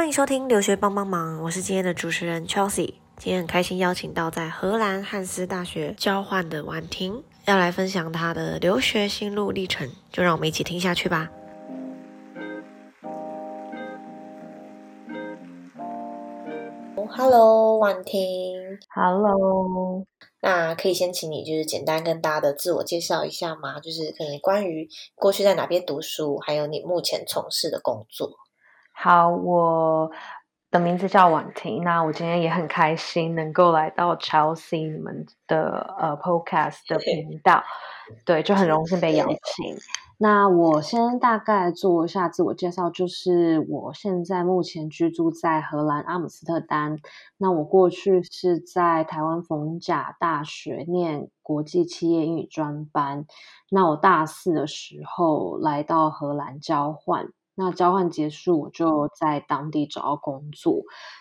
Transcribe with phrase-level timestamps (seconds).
[0.00, 2.94] 欢迎收听留学帮帮忙，我是今天的主持人 Chelsea。
[3.18, 11.30] 今天很开心邀请到在荷兰汉斯大学交换的婉婷，要来分享她的留学心路历程，就让我们一起听下去吧。
[17.14, 18.78] Hello，婉婷。
[18.94, 20.06] Hello，
[20.40, 23.78] 那可以先请你就是简单跟大家的自我介绍一下吗？
[23.78, 28.30] 就是可能关于过去在哪边读书，还有你目前从事的工作。
[29.02, 30.10] 好，我
[30.70, 31.82] 的名字叫婉婷。
[31.82, 37.64] 那我今天也很开心能够来到 Chelsea 你们的呃 Podcast 的频道，
[38.26, 39.74] 对，就很荣幸被邀请。
[40.18, 46.98] 那我先大概做一下自我介绍，就是我现在目前居住在荷兰阿姆斯特丹。
[47.38, 53.24] 那我过去是在台湾逢甲大学念国际企业英语专班。
[53.70, 57.30] 那我大四的时候来到荷兰交换。
[57.62, 60.80] 那交换结束，我就在当地找到工作，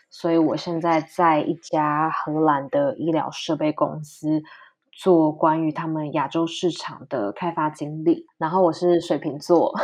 [0.09, 4.41] 所以我现在在一家荷兰的医疗设备公司
[4.93, 8.25] 做关于他们亚洲市场的开发经理。
[8.37, 9.73] 然后我是水瓶座，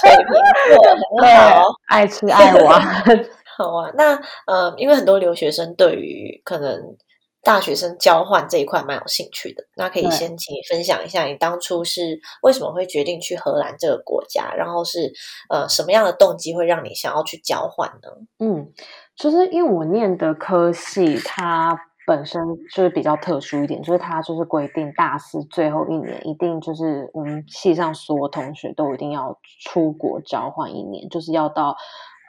[0.00, 0.26] 水瓶
[0.74, 2.82] 座很好，爱吃爱玩。
[3.56, 3.88] 好啊。
[3.94, 6.96] 那呃，因为很多留学生对于可能
[7.44, 15.12] 大学生交换这一块蛮有兴趣的，那可以先请你分享一下，你当初是为什么会决定去荷兰这个国家，然后是
[15.48, 18.08] 呃什么样的动机会让你想要去交换呢？
[18.38, 18.72] 嗯，
[19.16, 21.76] 就是因为我念的科系，它
[22.06, 22.40] 本身
[22.72, 31.76] 就是比较特殊一点，就是它就是规定大四最后一年一定就是我们系上所有同学都一定要出国交换一年，就是要到。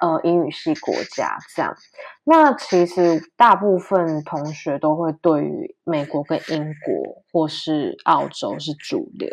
[0.03, 1.73] 呃，英语系国家这样，
[2.25, 9.29] 那其实大部分同学都会对于美国跟英国或是澳洲是主流。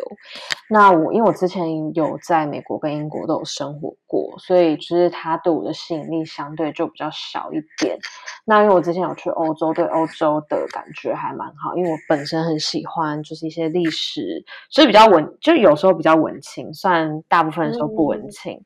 [0.69, 7.97] 那我因为我之前有在美国跟英国都有生活过，所以就是它对我的吸引力相对就比较小一点。
[8.45, 18.53] 那因为我之前有去欧洲，对欧洲的感觉还蛮好，因为我本身很喜欢就是一些历史，所以比较文，就有时候比较文青，虽然大部分的时候不文青。
[18.53, 18.65] 嗯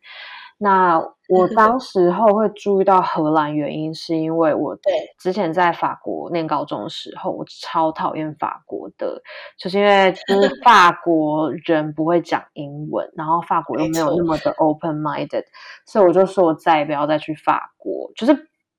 [0.58, 4.78] 那我 当时候会注意到荷兰，原因是因为我
[5.20, 9.22] 之前在法国念高中的时候，我超讨厌法国的，
[9.58, 15.44] 就是因为就是 法国人不会讲英文，然后法国又没有那么的 open minded，
[15.86, 18.34] 所以我就说我再也不要再去法国，就是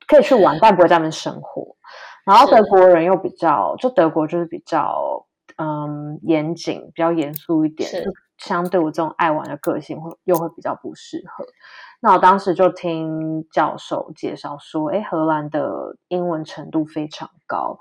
[0.06, 1.76] 可以去玩，但不会在那边生活。
[2.24, 5.26] 然后德国人又比较，就德国就是比较
[5.58, 7.90] 嗯严谨，比较严肃一点。
[8.38, 11.44] 相对我这种爱玩的个性，会又会比较不适合。
[12.00, 17.78] 那我当时就听教授介绍说，哎，荷兰的英文程度非常高，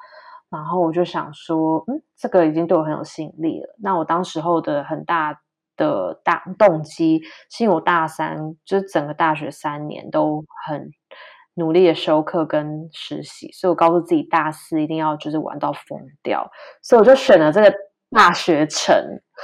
[0.50, 3.76] 然后我就想说，嗯，这个已经对我很有吸引力了。
[3.82, 5.42] 那我当时候的很大
[5.76, 7.22] 的大动机，
[7.52, 10.90] 是因为我大三就是整个大学三年都很
[11.56, 16.50] 努力的修课跟实习，所以我告诉自己大四一定要就是玩到疯掉，
[16.82, 17.74] 所以我就选了这个
[18.12, 18.96] 大学城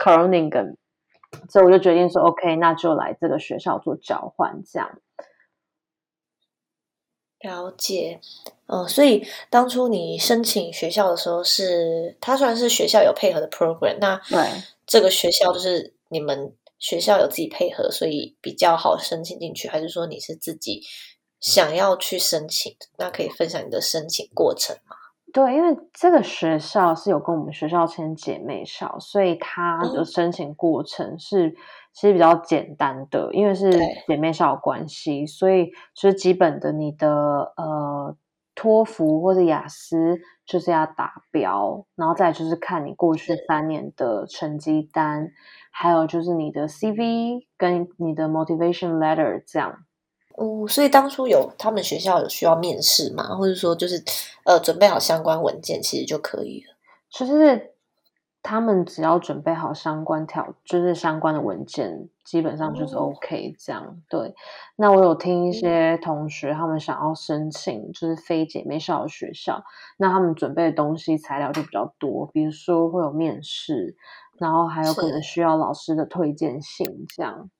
[0.02, 0.78] Groningen。
[1.50, 5.00] 所以我就决定说，OK，那就来这个学校做交换，这样。
[7.40, 8.19] 了解，
[8.68, 14.47] 嗯，所以当初你申请学校的时候是，是它算是学校有配合的 program，那对
[14.86, 20.84] 这个学校就是你们学校有自己配合，所以比较好申请进去，还是说你是自己
[21.40, 22.75] 想要去申请？
[22.97, 24.96] 那可以分享你的申请过程吗？
[25.34, 31.56] 对，因为这个学校是有跟我们学校签姐妹校，所以它的申请过程是
[31.94, 33.72] 其实比较简单的，因为是
[34.08, 38.16] 姐妹校的关系，所以就是基本的你的呃
[38.56, 45.31] 托福或者雅思就是要达标，然后再就是看你过去三年的成绩单，
[45.72, 49.86] 还有就是你的 CV 跟你的 motivation letter 这样。
[50.36, 53.36] 哦，所以当初有他们学校有需要面试吗？
[53.36, 54.03] 或者说就是
[54.46, 56.75] 呃准备好相关文件其实就可以了。
[57.09, 57.74] 就是
[58.41, 64.02] 他们只要准备好相关条，就是相关的文件，基本上就是 OK 这样。
[64.09, 64.34] 对，
[64.78, 69.64] 那我有听一些同学他们想要申请就是非姐妹校的学校，
[69.97, 73.96] 那他们准备的东西材料就比较多，比如说会有面试，
[74.40, 77.52] 然后还有可能需要老师的推荐信这样。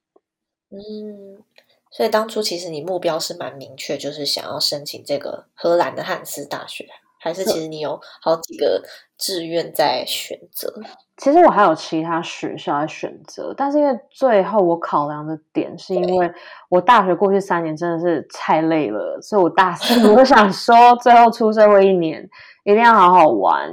[0.70, 1.44] 嗯。
[1.92, 6.88] 所以当初其实你目标是蛮明确，就是想要申请这个荷兰的汉斯大学，
[7.20, 8.82] 还是其实你有好几个
[9.18, 10.74] 志愿在选择？
[11.18, 16.32] 其实我还有其他学校在选择，但是因为最后我考量的点是因为
[16.70, 22.28] 我大学过去三年真的是太累了，所以我大四 我想说最后出社会一年
[22.64, 23.70] 一定要好好玩。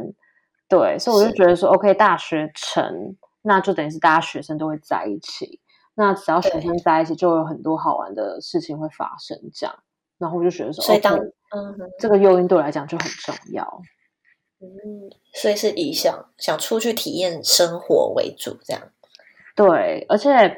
[0.68, 5.60] 对，所以我就觉得说 OK，大学城那就等于是大家学生都会在一起。
[5.98, 9.36] 那只要学生在一起，就有很多好玩的事情会发生。
[9.52, 9.74] 这样，
[10.16, 13.82] 然后我就觉得说，所以当嗯，这个诱因对我来讲就很重要。
[14.60, 18.82] 嗯，所以是以想想出去体验生活为主，这样。
[19.56, 20.56] 对，而且，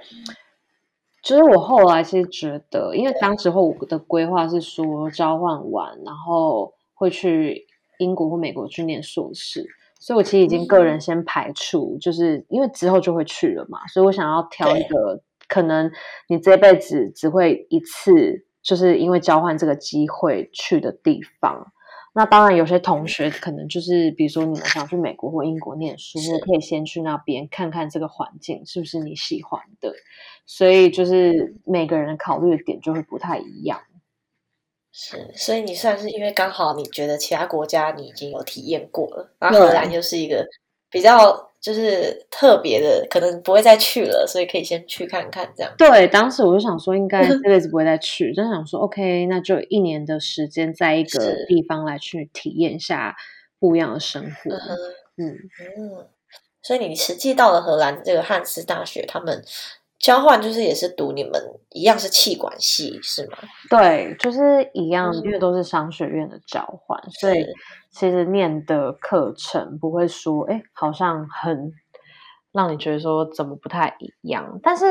[1.23, 7.67] 其实我后来其实觉得，因为当时候我的规划是说交换完，然后会去
[7.99, 9.67] 英国或美国去念硕士，
[9.99, 15.91] 所以我其实已经个人先排除，就是因为之后就会去了嘛，所以我想要挑一个可能
[16.29, 21.73] 你这辈子只会一次，就是因为交换这个机会去的地方。
[22.12, 29.93] 那当然，有些同学可能就是，比如说你们想去美国或英国念书，你可以先去那边看看这个环境是不是你喜欢的。
[30.47, 33.81] 所以就是每个人考虑的点就会不太一样。
[34.93, 40.46] 是，所以你算是因为刚好你觉得其他国家你已经有体验过了，然后荷兰又是一个
[40.91, 41.50] 比较。
[41.61, 45.71] 就是特别的，可能不会再去了，所以可以先去看看这样。
[45.77, 53.15] 对，当时我就想说，应该 这辈子不会再去，就想说，OK，那就一年的时间，在一个地方来去体验一下
[53.59, 54.51] 不一样的生活。
[55.17, 55.37] 嗯
[55.77, 56.09] 嗯，
[56.62, 59.45] 所以你实际到了荷兰这个汉斯大学，他们
[59.99, 61.33] 交换就是也是读你们
[61.73, 63.37] 一样是气管系是吗？
[63.69, 67.45] 对，就是一样，因为都是商学院的交换，所以。
[67.91, 71.73] 其实念的课程不会说，哎，好像很
[72.53, 74.59] 让你觉得说怎么不太一样。
[74.63, 74.87] 但是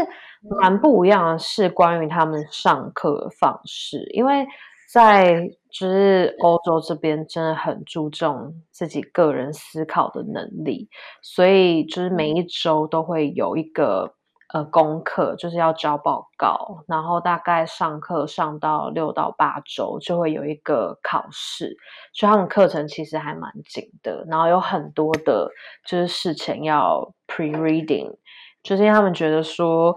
[0.62, 4.46] 蛮不一样的是关于他们上课方式，因为
[4.92, 10.90] 在就是欧洲这边真的很注重自己个人思考的能力，
[11.22, 14.14] 所以就是每一周都会有一个。
[14.52, 21.78] 呃，功课就是要交报告，然后大概上课上到六到八周就会有一个考试，
[22.14, 25.52] 所以他们课程其实还蛮紧的，然后有很多的
[25.86, 28.16] 就是事前要 pre reading，
[28.64, 29.96] 就是因为他们觉得说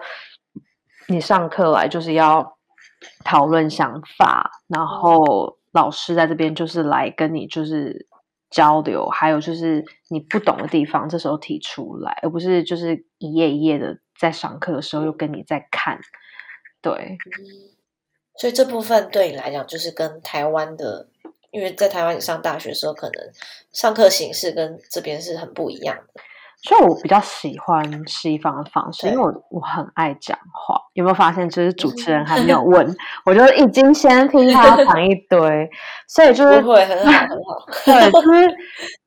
[1.08, 2.58] 你上课来就是要
[3.24, 8.06] 讨论想法，然后老师在这边就是来跟你就是
[8.50, 13.96] 交流，还有就是你不懂的地方这时候提出来，而不是就是一页一页的。
[14.22, 15.98] 在上课的时候又跟你在看，
[16.80, 17.18] 对，
[18.36, 21.08] 所以这部分对你来讲就是跟台湾的，
[21.50, 23.28] 因为在台湾你上大学的时候，可能
[23.72, 26.22] 上课形式跟这边是很不一样的。
[26.62, 30.80] 所以我比较喜欢西方的方式，因为我我很爱讲话。
[30.92, 32.96] 有没有发现，就是主持人还没有问，
[33.26, 35.68] 我就已经先听他 讲一堆，
[36.06, 37.66] 所以就是会很好很好。
[37.84, 38.54] 对，就是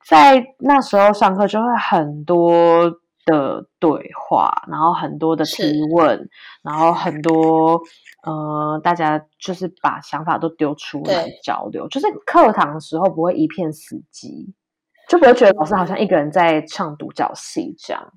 [0.06, 2.92] 在那时候上课就会很多。
[3.26, 6.30] 的对话，然后很多的提问，
[6.62, 7.82] 然后很多
[8.24, 14.54] 呃，大家就是把想法都丢出来交流，就是课堂的时候不会一片死寂，
[15.10, 18.14] 就不会觉得老师好像一个人在唱独角戏这样。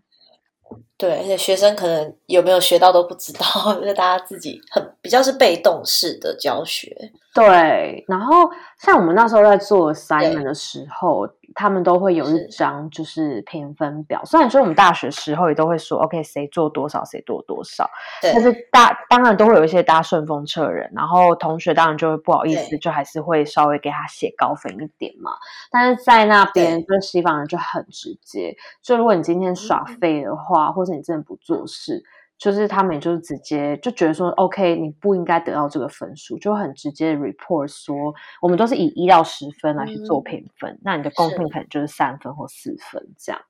[0.98, 7.12] 对，而且学生可能有没有学到都不知道， 就是大家自己很比较是被动式的教学。
[7.32, 11.26] 对，然后像我们那时候在做 assignment 的时候。
[11.54, 17.88] 他们都会有一张就是评分表，虽然说我们大学时候也都会说，OK，谁做多少谁做多少，
[18.22, 25.32] 但是大当然都会有一些搭顺风车人，然后同学当然就会不好意思，就还是会稍微给他写高分一点嘛。
[25.70, 32.02] 但是在那边，就是西方人就很直接，就如果你今天耍废的话，或者你真的不做事。
[32.38, 43.42] 就是他们就是直接就觉得说，OK，你不应该得到这个分数，就很直接 report 说，我们都是以一到十分来去做评分，那你的贡献可能就是三分或四分这样。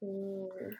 [0.00, 0.06] 嗯，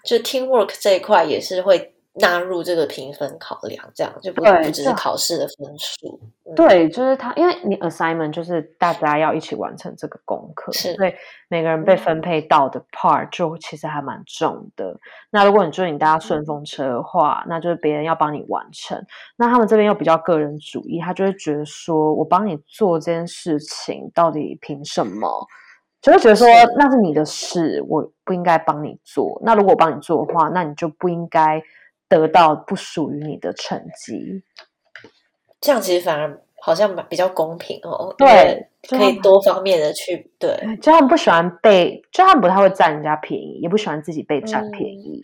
[0.04, 1.95] 就 teamwork 这一块也是会。
[2.18, 6.18] 纳入这个评分考量，这样就不不只是考试的分数。
[6.54, 11.12] 对，就是他，因为你 assignment 就是大家要一起完成这个功课，所以
[11.48, 14.98] 每个人被分配到的 part 就其实还蛮重的。
[15.30, 19.04] 那如果你就是你搭顺风车的话，那就是别人要帮你完成。
[19.36, 25.46] 那他们这边又比较个人主义，他就会觉得说我帮你做这件事情，到底凭什么？
[26.00, 26.46] 就会觉得说
[26.78, 29.38] 那是你的事，我不应该帮你做。
[29.44, 31.62] 那如果我帮你做的话，那你就不应该。
[32.08, 34.42] 得到不属于你的成绩，
[35.60, 38.14] 这样其实反而好像比较公平哦。
[38.16, 40.56] 对，可以多方面的去对。
[40.80, 45.22] 就他们不喜欢被，就他们不太会占人家便宜，也不喜欢自己被占便宜，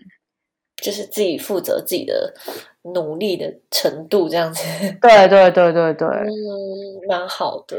[0.77, 2.35] 就是自己负责自己的
[2.83, 4.63] 努力的程度这样子。
[5.01, 7.77] 对对对对对，嗯，蛮好的。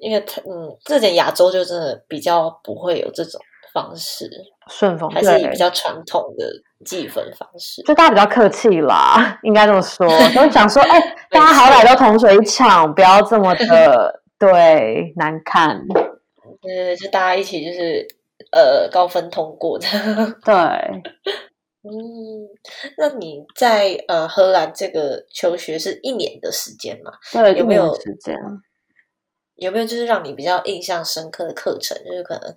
[0.00, 3.40] 因为他嗯，这点亚洲就真的比较不会有这种
[3.72, 4.30] 方式，
[4.68, 6.46] 顺风还是比较传统的。
[6.84, 10.06] 计分方式，就大家比较客气啦，应该这么说。
[10.34, 15.84] 都想说，哎，大家好歹都同水一场，不要这么的 对难看。
[16.62, 18.06] 对，就大家一起就是
[18.52, 19.86] 呃高分通过的。
[20.44, 20.54] 对，
[21.82, 22.48] 嗯，
[22.96, 27.12] 那你在呃荷兰这个求学是一年的时间吗？
[27.32, 28.36] 对，有没有时间？
[29.56, 31.98] 有没有就是让你比较印象深刻的课程？
[32.04, 32.54] 就是可能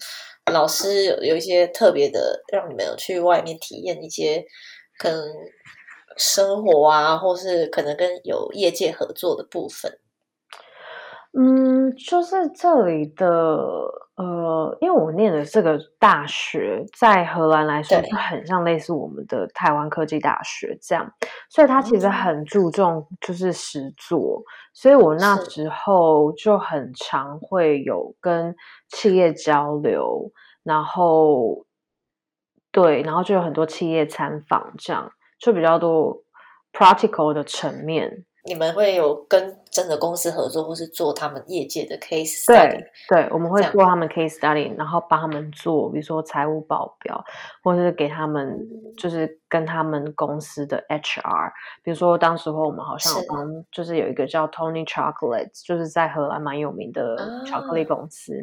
[0.52, 4.46] 老师有一些特别的，让你们有去外面体验一些
[4.98, 5.24] 可能
[6.18, 10.00] 生活啊，或是可能跟有业界合作的部分。
[11.34, 13.26] 嗯，就是这里的
[14.16, 21.12] 呃，因为我念的这个大学在荷兰来说是很像类似我们的台湾科技大学这样，
[21.50, 28.56] 所以它其实很注重就是实作，所以我那时候就很常会有跟
[28.90, 31.66] 企业交流，然后
[32.72, 36.22] 对，然后就有很多企业参访，这样就比较多
[36.74, 38.26] practical 的层面。
[38.44, 42.84] 你们会有跟真的公司合作，或是做他们业界的 case study？
[43.08, 47.24] 对，我们会做他们 case study，然后帮他们做，比如说财务报表，
[47.64, 48.60] 或者是给他们，
[48.98, 51.52] 就是跟他们公司的 HR。
[51.84, 58.34] 比如说，当时候我们好像帮，就是有一个叫 Tony Chocolates，就是在荷兰蛮有名的巧克力公司。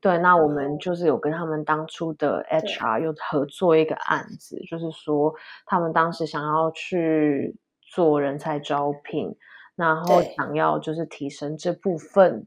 [0.00, 5.34] 对，那我们就是有跟他们当初的 HR 又合作一个案子，就是说
[5.66, 7.54] 他们当时想要去。
[7.94, 9.36] 做人才招聘，
[9.76, 12.46] 然后想要就是提升这部分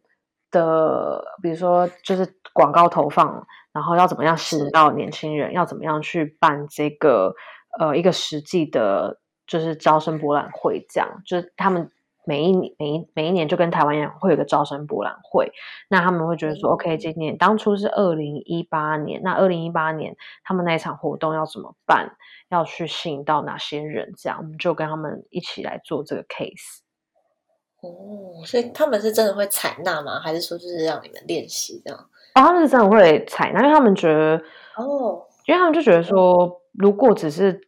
[0.51, 7.33] 的，比如说就是广告投放，然后要怎么样吸引到年轻人，要怎么样去办这个
[7.79, 11.89] 呃一个实际的，就是招生博览会，这样就是他们
[12.25, 15.51] 每一年每一每一年就跟台湾一样会有个招生博览会，
[15.89, 22.15] 那他们会觉得说，OK，今年当初是二零一八年，那二零一八年他们那一场活动要怎么办？
[22.49, 24.13] 要去吸引到哪些人？
[24.17, 26.79] 这样我们就跟他们一起来做这个 case。
[27.81, 30.19] 哦，所以他们是真的会采纳吗？
[30.19, 31.99] 还是说就是让你们练习这样？
[31.99, 34.39] 哦，他们是真的会采纳，因为他们觉得
[34.75, 37.59] 哦，因为他们就觉得说，如果只是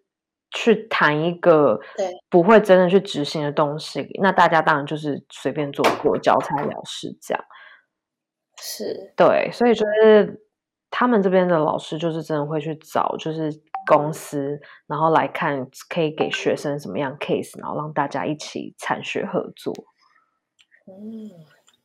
[0.53, 7.43] 去谈一个对不会真的去执行的东西，那大家当然就是随便做过，交差了事这样。
[8.61, 10.41] 是对，所以就是
[10.89, 13.61] 他们这边的老师就是真的会去找，就是。
[13.85, 19.73] 公司，然后来看可以给学生什么样 case，然后让大家一起产学合作。
[20.87, 21.29] 嗯，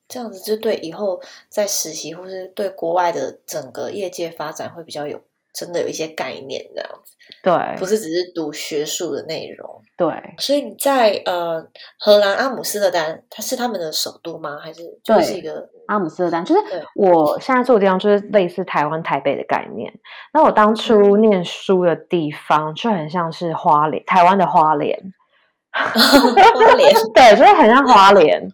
[0.07, 5.21] 这样子就对以后在实习或是对国外的整个业界发展会比较有。
[5.55, 10.09] 真的有一些概念这样子，对，不是只是读学术的内容，对。
[10.39, 11.67] 所以你在呃
[11.99, 14.59] 荷兰阿姆斯特丹，它是他们的首都吗？
[14.63, 16.45] 还是就是一个阿姆斯特丹？
[16.45, 16.61] 就是
[16.95, 19.93] 我现在住的地方，就是类似台湾台北的概念。
[20.33, 24.97] 那我当初念书的地方就很像是花莲，台湾的花莲，
[25.73, 28.49] 花莲， 对，就是很像花莲，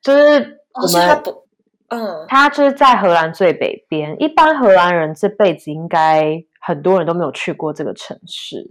[0.00, 1.22] 就是我们。
[1.92, 4.16] 嗯，它就是在荷兰最北边。
[4.18, 8.66] 一般荷兰人这辈子应该很多人都没有去过这个城市，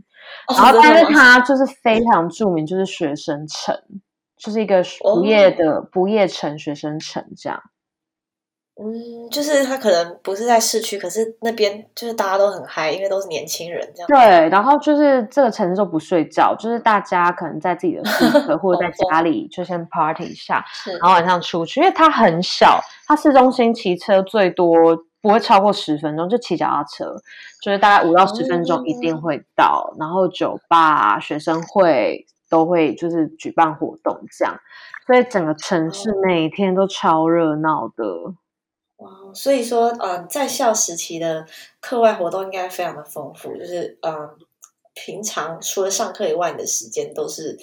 [0.49, 3.75] 然后但是它就是非常著名，就是学生城，
[4.37, 7.61] 就是一个不夜的不夜城学生城这样。
[8.83, 14.07] 嗯，就是他可能不是在市区，可是那边就是大家都很嗨，因为都是年轻人这样。
[14.07, 20.65] 对，然后就是这个城市都不睡觉，就是大家可能在自己的宿舍或者在 家里就先 party 一下，
[20.99, 24.75] 然后晚上出去，因为它很小，它市中心骑车最多
[25.21, 27.15] 不会超过十分钟，就骑脚踏车，
[27.61, 29.93] 就是大概五到十分钟一定会到。
[29.99, 34.55] 然后酒吧、学生会都会就是举办活动这样，
[35.05, 38.33] 所以整个城市每天都超热闹的。
[39.01, 41.43] 哦，所以说，嗯，在校时期的
[41.79, 44.29] 课外活动应该非常的丰富，就是嗯，
[44.93, 47.57] 平常除了上课以外，你的时间都是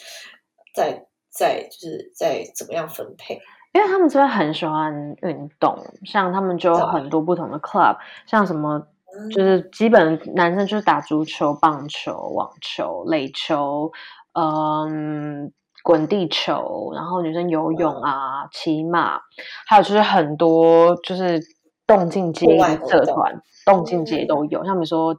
[0.74, 3.40] 在在就是在怎么样分配？
[3.72, 4.92] 因为他们真的很喜欢
[5.22, 8.88] 运动，像他们就有很多不同的 club，像什么
[9.32, 13.92] 就是基本男生就是打足球、棒球、网球、垒球，
[14.32, 15.52] 嗯。
[15.82, 19.20] 滚地球，然后女生游泳啊、骑马，
[19.66, 21.40] 还有就是很多就是
[21.86, 22.58] 动静街
[22.88, 25.16] 社团，动静街都有，像比如说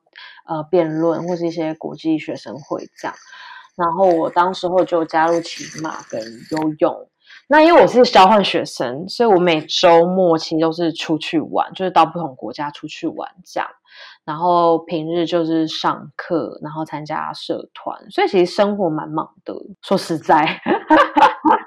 [0.47, 3.15] 呃辩论或是一些国际学生会这样。
[3.75, 7.09] 然后我当时候就加入骑马跟游泳。
[7.47, 13.67] 那因为我是交换学生，所以我每周末其实都是出去玩，就是到不同国家出去玩这样。
[14.29, 19.55] 然后平日就是上课，然后参加社团，所以其实生活蛮忙的。
[19.81, 21.57] 说实在，哈哈哈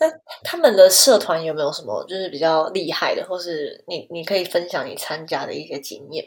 [0.00, 0.06] 那
[0.44, 6.24] 他们们的社团有没有什么就是比较厉害的，或是你你可以分享你参加的一些经验？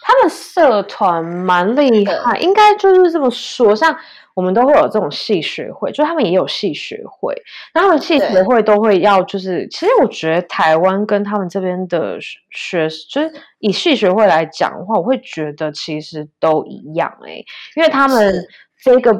[0.00, 3.76] 他们社团蛮厉害，应该就是这么说。
[3.76, 3.94] 像
[4.34, 7.34] 我们都会有这种系学会，就他们也有系学会。
[7.74, 12.18] 那他们系学会都会要，就是其实我觉得台湾跟他们这边的
[12.50, 17.44] 学，就是以系学会来讲的话，我会觉得其实都一样哎，
[17.76, 18.46] 因为他们
[18.82, 19.12] 这个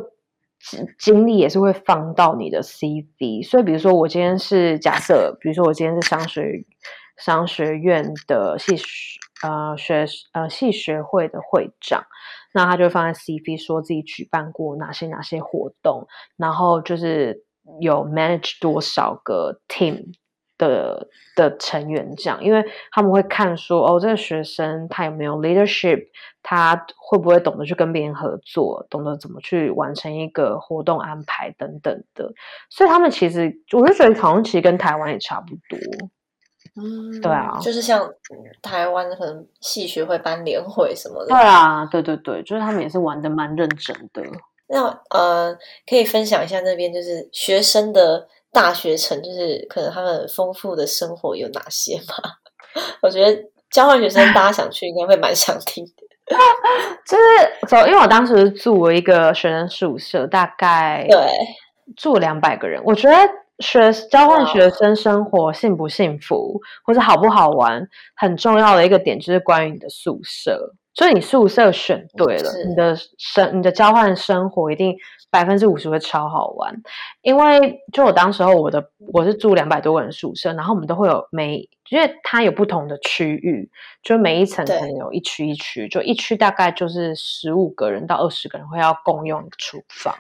[0.99, 3.47] 精力也是会放到你的 CV。
[3.49, 6.65] 所以比如说我今天是假设，比如说我今天是商学
[7.17, 9.21] 商学院的系学。
[9.43, 12.07] 呃，学呃系学会的会长，
[12.55, 16.07] 那他就放在 CV，说自己举办过哪些哪些活动，
[16.39, 17.45] 然后就是
[17.79, 20.15] 有 manage 多少个 team
[20.69, 26.07] 的的成员这样，因为他们会看说，哦，这个学生他有没有 leadership，
[26.43, 32.33] 他会不会懂得去跟别人合作，懂得怎么去完成一个活动安排等等的，
[32.71, 35.79] 所以他们其实我就觉得好像其实跟台湾也差不多。
[36.77, 38.11] 嗯，对啊，就是像
[38.61, 41.29] 台湾可能系学会办联会什么的。
[41.29, 44.23] 对啊，对对对，就是他们也是玩的蛮认真的。
[44.67, 45.57] 那呃，
[45.87, 52.15] 可以分享一下那边就是学生的大学城，就是可能他们丰富的生活有哪些吗？
[53.03, 55.93] 我觉得交换学生大家想去应该会蛮想听的。
[57.05, 61.19] 就是走，因为我当时住了一个学生宿舍，大概对
[61.95, 63.17] 住两百个人，我觉得。
[63.61, 70.75] 学交换学生生活幸不幸福，或者好不好玩，很重要的一个点就是关于你的宿舍。
[70.95, 74.97] 所以你宿舍选对了，你的生你的交换生活一定
[75.31, 76.73] 百分之五十会超好玩。
[77.23, 83.69] 因为就我当时候我的我是住两百多个人宿舍，然后我们都会有每，因为它有不同的区域，
[84.03, 90.15] 就每一层可能有一区一区，就一区大概就是十五个人到二十个人会要共用厨房。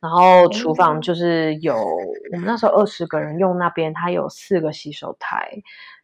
[0.00, 5.50] 然后厨房就是有我们那时候二十个人用那边，它有四个洗手台，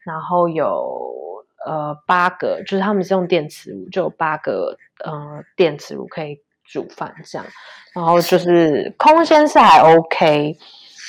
[0.04, 1.31] 然后有
[1.64, 7.46] 呃八个，就是他们是用电磁炉，就有八个呃电磁炉可以煮饭这样。
[7.94, 10.56] 然后就是空间是还 OK。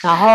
[0.04, 0.28] 然后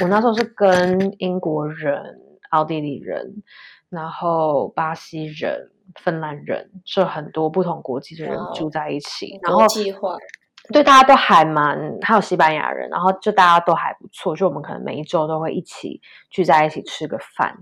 [0.00, 2.02] 我那时候是跟英国人、
[2.50, 3.42] 奥地利人，
[3.90, 9.38] 然后巴西人、芬兰人，就很多不同国籍的人住在一起。
[9.42, 10.16] 然后计划。
[10.70, 16.00] 对，大家都还蛮，还有西班牙人，然后就大家都还不错，就我们可能每一周都会一起
[16.30, 17.52] 聚在一起吃个饭，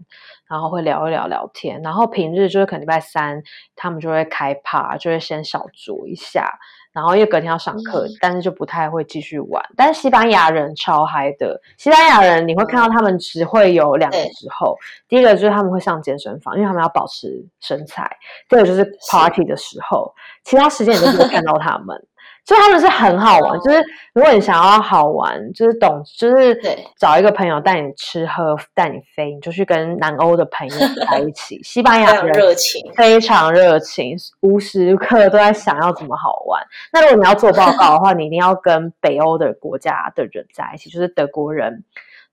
[0.47, 3.43] 然后会聊一聊聊天，然后平日就是可能礼拜三
[3.75, 6.53] 他们就会开趴，就会先小酌一下，
[6.93, 9.65] 然后因为隔天要上课，但是就不太会继续玩。
[9.77, 14.77] 但是西班牙人超嗨的，西班牙人你会看到他们只会有两个时候，
[15.09, 18.05] 第一个就是他们会上健身房，因为他们要保持身材；
[18.47, 22.07] 第二个就是 party 的时候，其他时间你都不会看到他们。
[22.45, 23.81] 所以他们是很好玩，就是
[24.13, 26.59] 如果你想要好玩，就是懂，就是
[26.99, 30.75] 找一个朋友带你吃喝，带你飞，你就去跟南欧的朋友
[31.11, 31.63] 在一起。
[31.63, 36.61] 西班牙人热情，非常热情，无时无刻都在想要怎么好玩。
[36.93, 41.85] 那如果你要做报告的话，你一定要跟北欧的国家的人在一起，就是德国人，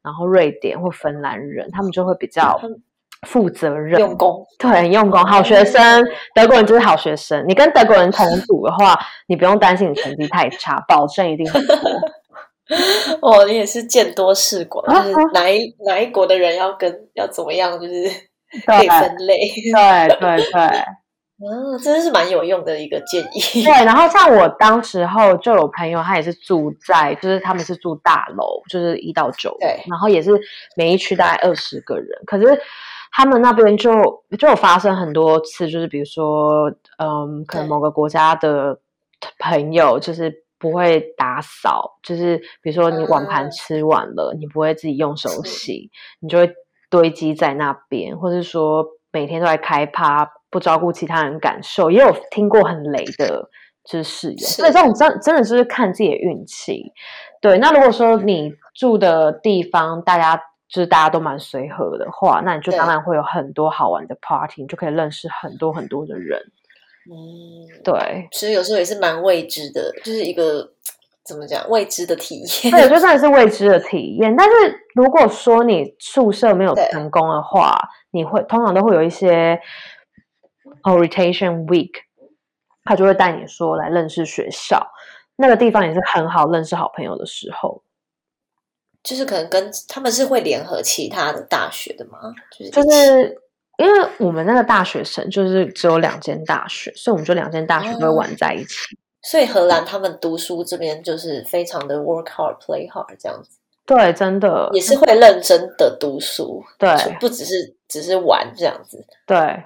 [0.02, 2.60] 然后瑞典或芬兰人，他们就会比较。
[3.26, 6.06] 负责任、用功，对，很用功，好学生。
[6.36, 7.44] 德国人就是好学生。
[7.48, 11.76] 你跟德国人同组的话，你不用担心你成绩太差， 保证一定很多。
[13.22, 18.04] 哦，你也是见多识广，就是哪一哪一国的人要跟要怎么样，就是
[18.66, 19.40] 可以分类。
[19.74, 20.62] 对对对，
[21.40, 23.64] 嗯， 真的是蛮有用的一个建议。
[23.64, 30.32] 对，然后像我当时候就有朋友，他也是住在，就是他们是住大楼，就是一到九，对，然后也是
[30.76, 32.62] 每一区大概二十个人，可是。
[33.18, 33.92] 他们那边就
[34.38, 38.80] 就有发生很多次，就是比如说，嗯，可能某个国家的
[39.40, 46.54] 朋友就是不会打扫，就是比如说你碗盘吃完了，你不会自己用手洗，你就会
[46.92, 53.50] 堆积在那边，或者说每天都在开趴，不照顾其他人感受，也有听过很雷的，
[53.84, 54.38] 就是室友。
[54.38, 56.94] 所以这种真真的就是看自己的运气。
[57.42, 60.40] 对，那如果说你住的地方，大家。
[60.70, 66.40] 就是大家都蛮随和的话，那你就当然会有很多好玩的 party，你就可以认识很多很多的人。
[67.10, 70.74] 嗯，对，所以有时候也是蛮未知的，就是一个
[71.24, 72.72] 怎么讲未知的体验。
[72.72, 74.36] 对，就算是未知的体验。
[74.36, 77.80] 但是如果说你宿舍没有成功的话，
[78.12, 79.58] 你会通常都会有一些
[80.84, 81.92] orientation week，
[82.84, 84.86] 他就会带你说来认识学校，
[85.38, 87.82] 那个地方也是很好认识好朋友的时候。
[89.08, 92.20] 就是可能跟他们是会联合其他的大学的吗？
[92.52, 93.42] 就是就是
[93.78, 98.98] 因为我们那个大学城就是只有两间大学，所以我们就两间大学会玩在一起。
[99.22, 103.52] 所以荷兰他们读书这边就是非常的 work hard play hard 这样子。
[103.86, 106.90] 对，真的也是会认真的读书，对，
[107.22, 109.06] 不只是只是玩这样子。
[109.26, 109.64] 对，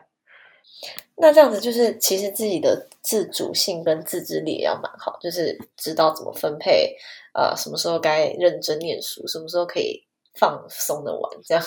[1.22, 6.96] 那这样子就是其实自己的自主性跟自制力也要蛮好，就是知道怎么分配，
[7.34, 10.04] 呃，什么时候该认真念书，什么时候可以
[10.34, 11.64] 放松的玩，这样。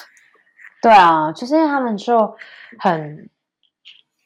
[0.83, 2.37] 对啊，就是因为他们就
[2.79, 3.31] 很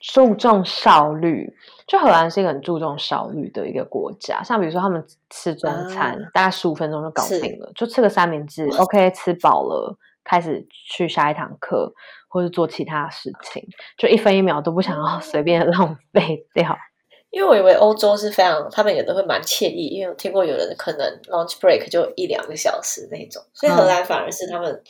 [0.00, 1.52] 注重效率，
[1.86, 4.42] 就荷兰是一个很注重效率的一个国家。
[4.42, 9.96] 像比如说，他们吃中餐，大概十五分钟就搞定了，就吃个三明治， OK，吃饱了，
[10.28, 11.92] 开始去下一堂课，
[12.28, 13.64] 或是做其他事情，
[13.96, 16.76] 就一分一秒都不想要随便浪费掉。
[17.30, 24.82] 因为我以为欧洲是非常，他们也都会蛮惬意，因为我听过有人可能 lunch break 就一两个小时那种，所以荷兰反而是他们。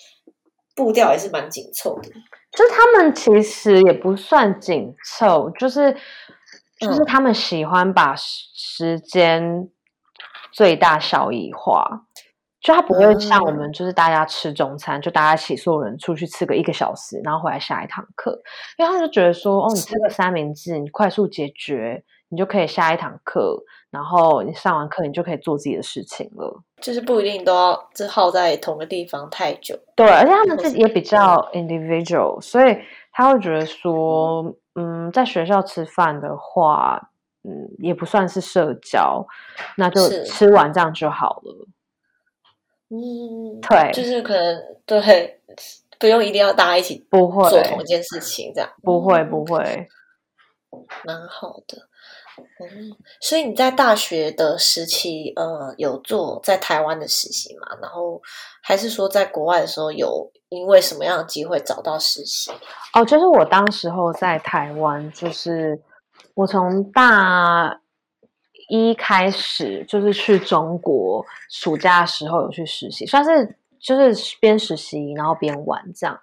[0.77, 2.09] 步调也是蛮紧凑的，
[2.53, 5.93] 就是他们其实也不算紧凑，就是
[6.79, 9.69] 就是他们喜欢把时间
[10.53, 12.07] 最大效益化，
[12.61, 18.33] 就他不会像我们，就是大家吃中餐，就大家一起所有人出去吃个一个小时，然后回来下一堂课，
[18.79, 22.05] 因为他们就觉得说，哦，你吃个三明治，你快速解决。
[22.31, 23.59] 你就可以下一堂课，
[23.91, 26.63] 然后你上完课，你就可以做自己的事情了。
[26.79, 29.75] 就是不一定都要就耗在同个地方太久。
[29.97, 32.77] 对，而且他们自己也比较 individual，所以
[33.13, 34.45] 他会觉得说，
[34.75, 37.01] 嗯，在学校吃饭的话，
[37.45, 39.27] 嗯，也不算是社交，
[39.79, 41.67] 那就吃完这样就好了。
[42.91, 45.41] 嗯，对，就是可能对，
[45.99, 49.89] 不用一定要大家一起不会做同一件事情，这样不会不会，
[51.05, 51.77] 蛮好的。
[52.39, 57.77] 嗯，所以你在大学的时期，呃，有做在台湾的实习嘛？
[57.83, 58.23] 然后
[58.63, 62.53] 还是说在国外的时候，有因为什么样的机会找到实习？
[62.95, 65.83] 哦，就是我当时候在台湾，就是
[66.35, 67.81] 我从大
[68.69, 73.57] 一开始，就是去中国暑假的时候有去实习，算是。
[73.81, 76.19] 就是边实习然后边玩这样，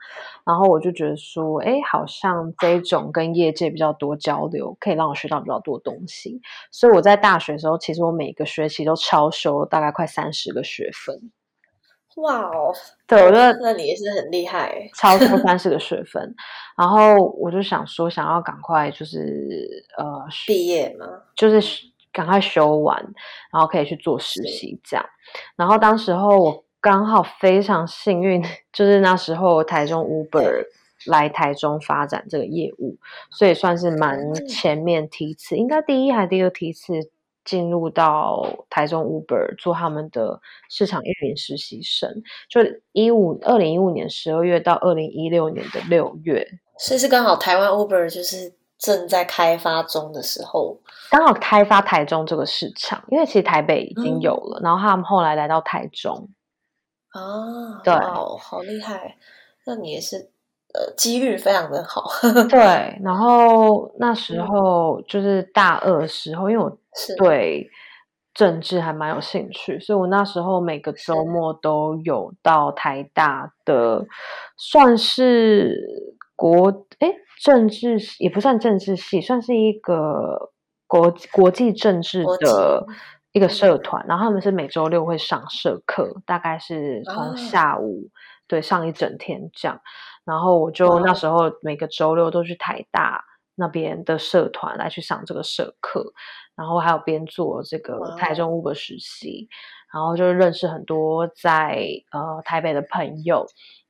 [0.45, 6.41] 然后我就觉得说，哎，好像这种跟业界比较多交流，可以让我学到比较多东西。
[6.69, 11.31] 所以我在大学的时候，其实我每个学期都超修大概快三十个学分。
[12.17, 12.73] 哇哦，
[13.07, 16.35] 对我觉得那你也是很厉害，超出三十个学分。
[16.77, 21.61] 然后我就想说，想要赶快就是呃毕业嘛，就是
[22.15, 22.97] 赶快修完，
[23.51, 25.05] 然后可以去做实习这样。
[25.55, 26.65] 然后当时候我。
[26.81, 30.67] 刚好非常幸运， 就是那时候台中 Uber
[31.07, 32.95] 来台中发展这个业务，
[33.31, 36.93] 所以算是蛮前面梯次，应该第一还第二梯次
[37.43, 46.47] 进入到台中 Uber 做他们的市场运营实习生，就一五二零一五年十二月到二零一六年的六月，
[46.77, 48.53] 所以是刚好台湾 Uber 就是
[48.85, 50.77] 正在开发中的时候，
[51.09, 56.29] 刚好开发台中这个市场，因为其实台北已经有了，然后他们后来来到台中。
[57.09, 59.17] 啊，对，好厉害！
[59.65, 60.29] 那你也是，
[60.73, 62.03] 呃，几率非常的好。
[62.47, 66.77] 对，然后那时候就是大二时候，因为我
[67.17, 67.67] 对
[68.33, 74.05] 政治还蛮有兴趣，所以我那时候每个周末都有到台大的，
[74.57, 77.09] 算是国哎
[77.41, 80.51] 政治也不算政治系，算是一个
[80.87, 82.85] 国国际政治的。
[83.35, 88.09] 一个社团，然后他们是每周六会上社课，大概是从下午
[88.47, 89.81] 对上一整天这样。
[90.23, 96.13] 然后我就那时候每个周六都去台大那边的社团来去上这个社课，
[96.55, 99.49] 然后还有边做这个台中 Uber 实习，
[99.93, 103.45] 然后就认识很多在呃台北的朋友。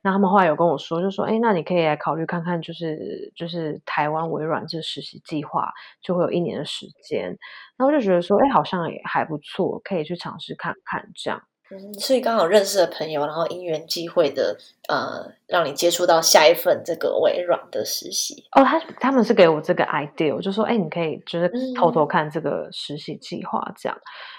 [0.05, 7.35] 那他们后来有跟我说，就说：“哎，那你可以来考虑看看，就是就是台湾微软这实习计划，就会有一年的时间。”
[7.75, 11.41] 那我就觉得说：“哎，好像也还不错，可以去尝试看看这样。”
[11.71, 14.55] 嗯，所以刚好认识的朋友，然后因缘际会的，
[14.87, 18.43] 呃，让你接触到下一份这个微软的实习。
[18.55, 23.97] 哦，他他们是给我这个 idea，我就说：“哎，你可以就是偷偷看这个实习计划这样。”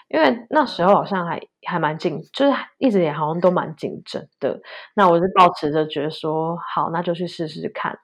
[0.08, 4.60] 因为那时候好像还还蛮竞，就是一直也好像都蛮竞争的。
[4.94, 7.98] 那我就保持着觉得说，好，那就去试试看，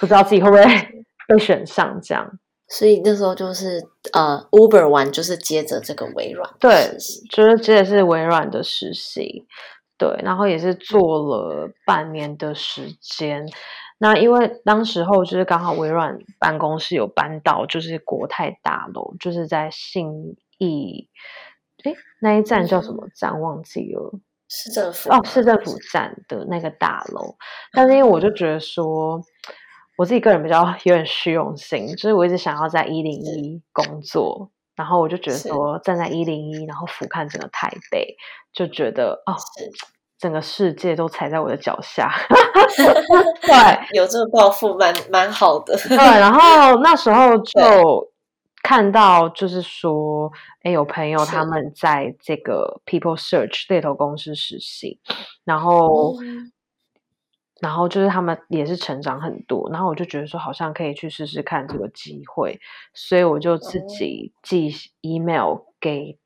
[0.00, 0.64] 不知道自己会不会
[1.28, 2.38] 被选上这样。
[2.68, 6.96] 所以那时候就是呃，Uber 完就是接着这个微软，对，
[7.30, 9.46] 就是接着是微软的实习，
[9.96, 13.46] 对，然后也是做了半年的时间。
[13.98, 20.36] 那因为当时候就是刚好微软办公室有搬到就是国泰大楼，就是在信。
[20.58, 21.10] 义，
[21.84, 23.38] 哎，那一站叫什么站？
[23.42, 24.18] 忘记了。
[24.48, 27.36] 市政府哦，市政府站的那个大楼。
[27.72, 29.20] 但是因为我就觉得说，
[29.96, 38.14] 我自己个人比较有点虚荣心，就是我一直想要在一零一工作，然后我就觉得说，站在一零一，然后俯瞰整个台北，
[38.52, 39.32] 就觉得哦，
[40.18, 42.12] 整个世界都踩在我的脚下。
[43.40, 45.74] 对，有这个抱负蛮蛮好的。
[45.88, 48.12] 对，然后那时候 就
[48.62, 50.30] 看到，就是说，
[50.62, 55.00] 哎，有朋友他们在这个 People Search 猎头公司实习，
[55.44, 56.14] 然后。
[57.60, 62.60] 然后就是他们也是成长很多，然后我就觉得说好像可以去试试看这个机会，
[62.94, 66.18] 所以我就自己寄 email 给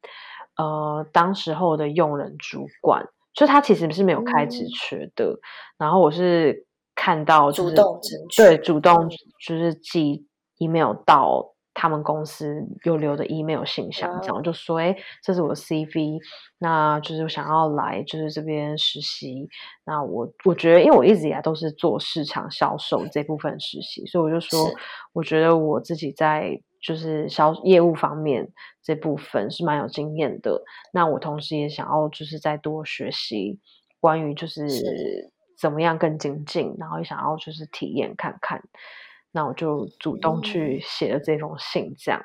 [0.56, 5.38] 呃当时候的用人主管，就他其实是没有开职缺的，
[5.78, 8.00] 然后我是看到主动
[8.36, 9.08] 对主动
[9.46, 10.26] 就是寄
[10.58, 11.54] email 到。
[11.72, 16.18] 他们公司又留的 email 信箱，这样就说：“哎，这是我的 CV，
[16.58, 19.48] 那就是想要来就是这边实习。
[19.84, 24.68] 那我我觉得，因为我一直以来都是做市场销售这部分实习，所以我就说，
[25.12, 28.50] 我觉得我自己在就是销业务方面
[28.82, 30.62] 这部分是蛮有经验的。
[30.92, 33.60] 那我同时也想要就是再多学习
[34.00, 34.66] 关于就是
[35.58, 38.62] 怎么样更精进，然后也想要就是体验看看。”
[39.32, 42.22] 那我就主动去写了这封信，这样。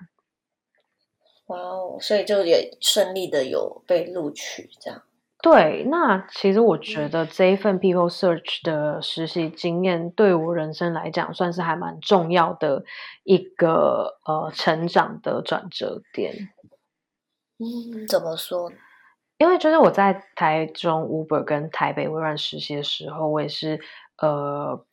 [1.48, 5.04] 哇哦，所以就也顺利的有被录取，这样。
[5.44, 12.84] 对，那其实我觉得这一份 People Search 的实习经验，对我人生来讲，算是还蛮重要的
[13.24, 16.50] 一个呃成长的转折点。
[17.60, 18.72] 嗯，怎么说？
[19.38, 23.80] 因为就是我在台中 Uber 跟台北微软实习的时候，我也是
[24.18, 24.84] 呃。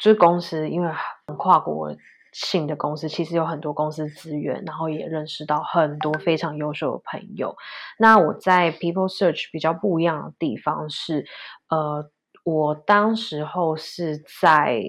[0.00, 0.90] 就是公司，因为
[1.36, 1.94] 跨国
[2.32, 7.54] 性的公司，其实有很多公司资源，然后也认识到很多非常优秀的朋友。
[7.98, 11.26] 那我在 People Search 比较不一样的地方是，
[11.68, 12.10] 呃，
[12.44, 14.80] 我当时候是在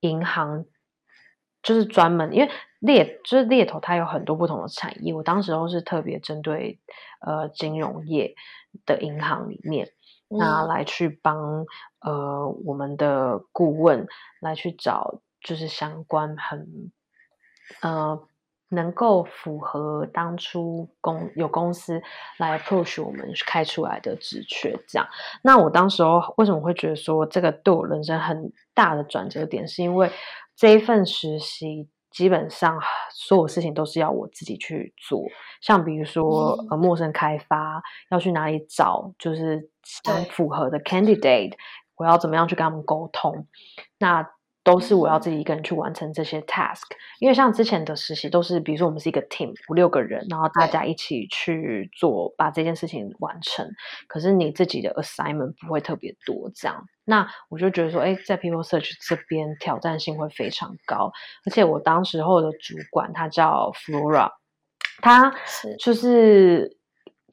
[0.00, 0.64] 银行，
[1.62, 5.12] 就是专门因为猎就是猎头，它有很多不同的产业。
[5.12, 6.78] 我当时候是特别针对
[7.26, 8.34] 呃金融业
[8.86, 9.88] 的银行里面。
[10.28, 11.64] 那来去帮
[12.00, 14.06] 呃我们的顾问
[14.40, 16.92] 来去找，就是相关很
[17.82, 18.20] 呃
[18.68, 22.02] 能够符合当初公有公司
[22.38, 25.08] 来 approach 我们开出来的职缺，这样。
[25.42, 30.10] 那我当时候为什么会觉得说这个对我人生很大的转折点，是因为
[30.56, 31.88] 这一份实习。
[32.10, 32.78] 基本上
[33.10, 35.20] 所有事情都是要我自己去做，
[35.60, 41.52] 像比如说呃陌生开发要去哪里找，就是相符合的 candidate，
[41.96, 43.46] 我要怎么样去跟他们沟通，
[43.98, 44.28] 那。
[44.64, 46.84] 都是我要自己一个人去完成这些 task，
[47.18, 53.68] 因为像之前的实习都是，比如说我们是一个 team 五六个人，然后大家一起去做，把这件事情完成。
[54.08, 56.82] 可是你自己的 assignment 不会特别多，这样。
[57.04, 61.12] 那我就觉得说，哎，在 people search 这边挑战性会非常高，
[61.44, 64.30] 而且我当时候的主管他叫 Flora，
[65.02, 65.34] 他
[65.78, 66.78] 就是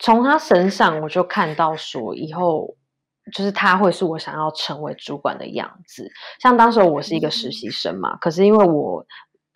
[0.01, 2.75] 从他身上我就看到说以后。
[3.31, 6.09] 就是他会是我想要成为主管的样子，
[6.39, 9.05] 像当时我是一个实习生嘛，可是因为我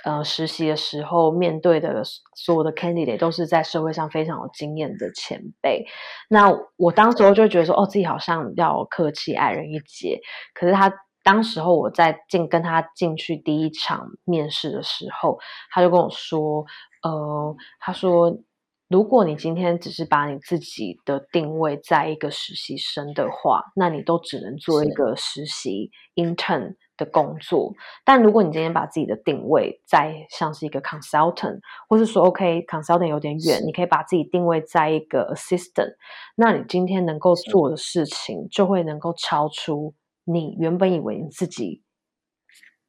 [0.04, 2.04] 呃实习的时候面对的
[2.36, 5.84] 所有的 candidate 都是在社会上非常有经验的前辈，
[6.30, 10.22] 那我当时候就觉得说，哦，自己好像要客气矮人一截。
[10.54, 15.40] 可是他当时候我在进跟他进去第一场面试的时候，
[15.72, 16.64] 他就跟我说，
[17.02, 18.38] 呃，他说。
[18.88, 27.74] 如果你今天只是把你自己的定位在一个实习生的话，那你都只能做一个实习 intern 的工作。
[28.04, 35.96] 但如果你今天把自己的定位在像是一个 consultant，或是说 OK consultant 有点远，你可以把自己定位在一个 assistant，
[36.36, 39.96] 那你今天能够做的事情就会能够超出
[40.26, 41.82] 你原本以为你自己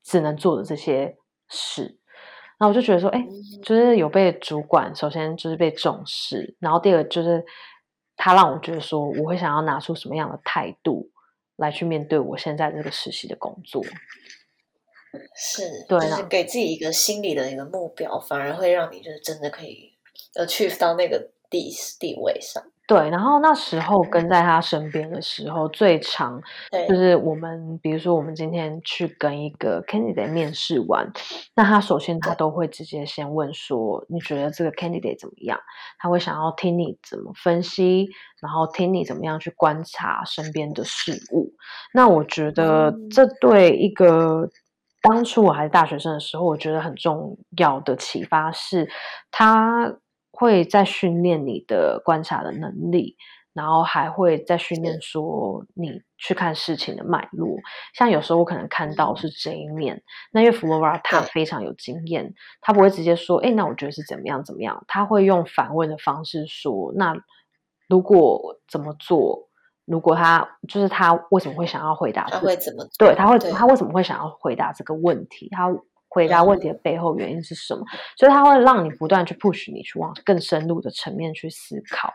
[0.05, 1.17] 只能做的这些
[1.49, 1.99] 事。
[2.59, 3.27] 那我就觉得说，哎，
[3.63, 7.45] 就是有被主管，首先就是被重视，然后第二个就是
[8.17, 11.11] 他让我觉得说，我会想要拿出什么样的态度
[11.57, 13.83] 来去面对我现在这个实习的工作。
[15.35, 19.93] 是，对，就是给自己一个心理的一个目标，反而会让你就是真的可以
[20.35, 22.63] 呃去到那个地地位上。
[22.87, 26.41] 对，然后那时候跟在他身边的时候，最长
[26.89, 31.13] 就是我们，比如说我们今天去跟一个 candidate 面试完，
[31.57, 35.59] 那他首先他都会直接先问说，你觉得这个 candidate 怎么样？
[35.99, 38.09] 他会想要听你怎么分析，
[38.41, 41.53] 然后听你怎么样去观察身边的事物。
[41.93, 44.49] 那我觉得这对一个
[45.03, 48.89] 当初我还是大学生的时候，我觉得很重要的启发是，
[49.33, 49.97] 他。
[50.37, 53.17] 会在训练你的观察的能力，
[53.55, 57.57] 然后还会在训练说你去看事情的脉络。
[57.95, 67.17] 像有时候我可能看到是这一面，那因为 Flora 他非常有经验，他不会直接说：“哎，那我觉得是怎么样怎么样。”他会用反问的方式说：“那
[67.89, 69.49] 如果怎么做，
[69.87, 72.25] 如果他就是他为什么会想要回答？
[72.29, 72.87] 他会怎么？
[72.99, 75.49] 对，他会他为什么会想要回答这个问题？
[75.51, 75.69] 他
[76.17, 77.85] 回答问题的背后原因是什么？
[78.17, 82.11] 所以它会让你不断去 push 你去往更深入的层面去思考。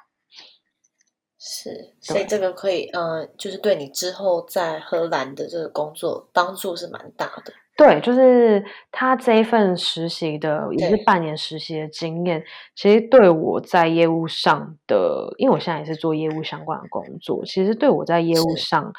[1.38, 7.54] 是，所以这个可以，呃，就是对你之后在荷兰的这个工作帮助是蛮大的。
[7.78, 12.44] 对，就是他这一份实习的也是半年实习的经验，
[12.76, 18.94] 其实对我在业务上的，因为我现在也是做业务相关的工作，其实对我在业务上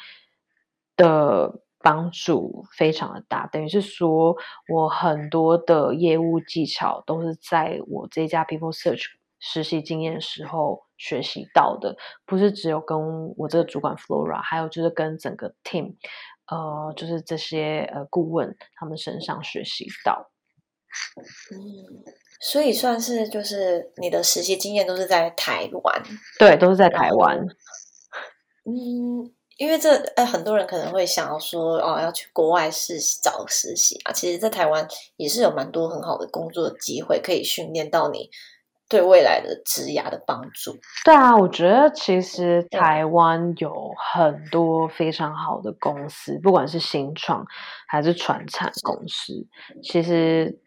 [0.97, 3.45] 的帮助非常的大。
[3.51, 4.35] 等于是说
[4.67, 9.03] 我很多的业务技巧都是在我这家 People Search
[9.39, 15.97] 实习经验时候学习到的，不是只有跟我这个主管 Flora，还有就是跟整个 team。
[16.45, 20.29] 呃，就是这些呃顾问他们身上学习到，
[21.51, 22.03] 嗯，
[22.41, 26.03] 所以算是就是你的实习经验都是在台湾，
[26.37, 27.39] 对，都是在台湾。
[28.65, 34.87] 嗯，因为这呃很多人可能会想要说哦，要去国外实找实习啊，其实，在台湾
[35.17, 38.29] 也是有蛮多很好的工作机会，可以训练到你。
[38.89, 47.43] 对未来的职涯的帮助，对啊，我觉得其实台湾有很多非常好的公司，不管是新创
[47.87, 49.47] 还是传产公司，
[49.81, 50.61] 其实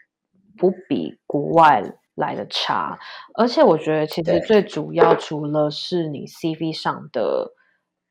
[0.59, 1.85] 不比国外
[2.17, 2.99] 来的差。
[3.35, 7.53] 而且我觉得，其实最主要除了是你 CV 上的。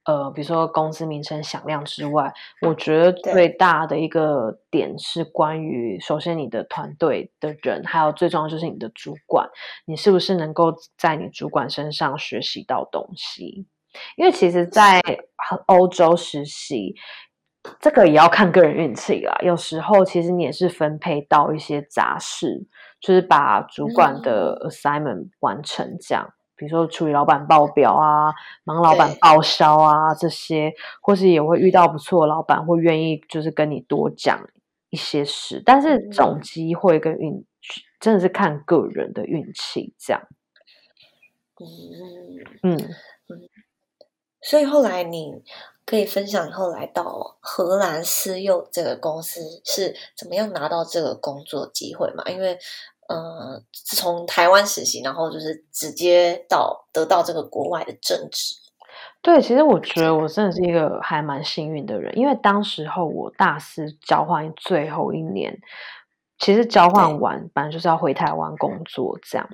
[0.05, 9.49] 呃，比如说公司名称响亮之外，我觉得最大的一个点是关于，首先你的团队的人，还有最重要就是你的主管，
[9.85, 13.67] 你是不是能够在你主管身上学习到东西？
[14.17, 15.01] 因为其实，在
[15.67, 16.93] 欧洲实习，
[17.79, 19.35] 这个也要看个人运气啦。
[19.41, 22.67] 有时候其实你也是分配到一些杂事，
[22.99, 26.29] 就是把主管的 assignment 完成这样。
[26.57, 34.47] 比如说处理老板报表啊，忙老板报销啊这些，或是也会遇到不错的老板，会愿意就是跟你多讲
[34.89, 35.61] 一些事。
[35.65, 37.45] 但是这种机会跟运
[37.99, 40.21] 真的是看个人的运气，这样。
[41.59, 41.67] 嗯
[42.63, 42.77] 嗯
[43.27, 43.49] 嗯。
[44.41, 45.43] 所以后来你
[45.85, 52.23] 可以分享后来到荷兰私幼这个公司是怎么样拿到这个工作机会嘛？
[52.29, 52.57] 因为。
[53.07, 58.55] 呃，从台湾实习，然后就是直接到得到这个国外的正职。
[59.21, 65.57] 对，其实我觉得我真的是一个还蛮幸运的人，因为当时候我大四交换最后一年，
[66.37, 69.49] 其实交换完本来就是要回台湾工作这样。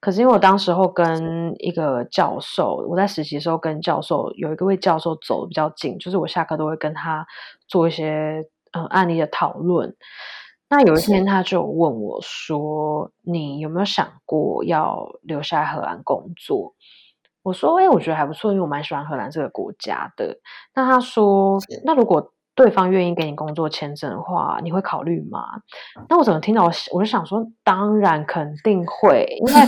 [0.00, 7.24] 可是因为我当时候跟一个教授，我在实习的时候跟教授有一个位教授走的比较近，就是我下课都会跟他
[7.68, 9.94] 做一些呃案例的讨论。
[10.72, 16.72] 那有一天，他就问我说：“你有没有想过要留下来荷兰工作？”
[17.44, 20.34] 我说：“哎，我觉得还不错，因为我蛮喜欢荷兰这个国家的。”
[20.74, 25.40] 那他说：“那如果……”对方愿意给你工作签证的话，你会考虑吗？
[26.10, 29.60] 那我怎么听到我我就想说，当然肯定会，因为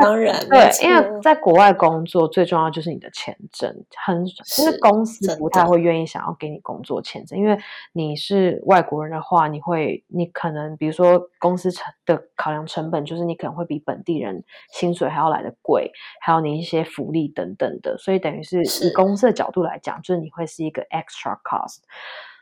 [0.00, 3.70] 当然对，因为在国外工作最重要就是你的签证，
[4.04, 7.58] 很就是公司不太会愿意想要给你工作签证，因为
[7.92, 21.78] 你是外国人的话，你会你可能比如说公司成的考量成本就是你可能会比本地人薪水还要来的贵，还有你一些福利等等的，所以等于是以公司的角度来讲，就是你会是一个 extra cost。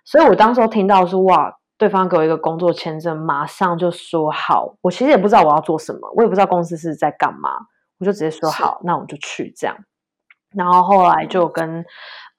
[0.04, 4.76] 所以我当时候听到说哇，对方给我一个工作签证，马上就说好。
[4.82, 7.50] 我其实也不知道我要做什么，我也不知道公司是在干嘛，
[7.98, 9.76] 我就直接说好，那我就去这样。
[10.54, 11.84] 然后后来就跟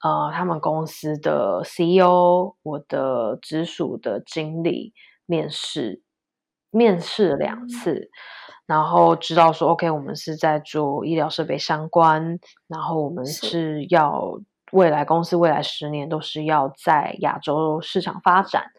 [0.02, 4.94] 呃他们公司的 CEO、我的直属的经理
[5.26, 6.00] 面试，
[6.70, 8.08] 面试两次，
[8.64, 14.40] 然后知道说 OK，我们是在做医疗设备相关，然后我们是要。
[14.72, 18.72] 未来公司未来十年都是要在亚洲市场发展，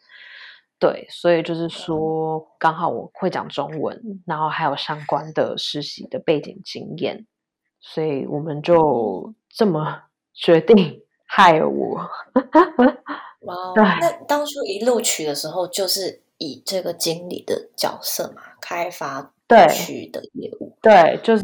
[0.77, 7.25] 对，所以就是说，刚好我会讲中文，然后还有相关的实习的背景经验，
[7.79, 10.03] 所以我们就这么
[10.35, 12.09] 决定 害我。
[13.41, 19.31] 哇，那当初一录取的时候，就是以这个经理的角色嘛，开发
[19.71, 21.43] 区的业务，对，就是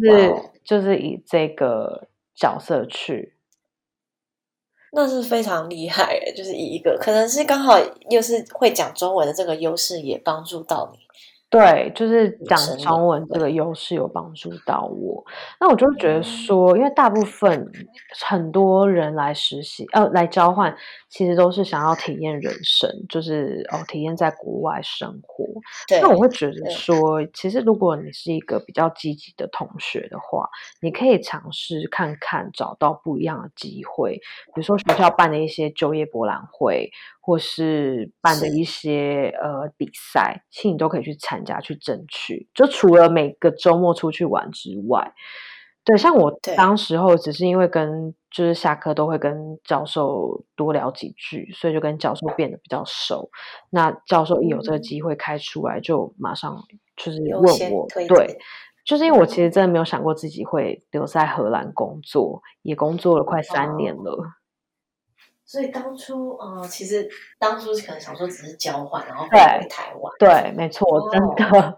[0.64, 3.36] 就是以这个角色去。
[4.92, 11.00] 那是非常厉害，就是以一个可能是刚好又是会讲中文的这个优势也帮助到你。
[11.52, 15.22] 对，就是讲中文这个优势有帮助到我。
[15.60, 17.70] 那我就觉得说，因为大部分
[18.26, 20.74] 很多人来实习，呃，来交换，
[21.10, 25.46] 其实都是想要体验人生，就是哦，体验在国外生活。
[26.02, 30.50] 那我会觉得说，其实如果你是一个比较积极的同学的话，
[30.82, 34.22] 你可以尝试看看，找到不一样的机会，
[34.56, 36.90] 比如说学校办的一些就业博览会。
[37.24, 42.50] 或是办的一些呃比赛，其实你都可以去参加去争取。
[42.54, 45.14] 就除了每个周末出去玩之外，
[45.84, 53.30] 对，像我当时候只是因为跟就是下课都会跟教授多聊几句，所以就跟教授变得比较熟。
[53.72, 56.56] 那教授一有这个机会开出来，就马上
[56.96, 58.38] 就是问我，对，
[58.86, 64.24] 就是因为我其实真的没有想过自己会留在荷兰工作，也工作了快三年了。
[65.52, 69.38] 所以当初，呃，其实当初可能想说只是交换，然后回
[69.68, 70.14] 台湾。
[70.18, 71.78] 对，没错，真的。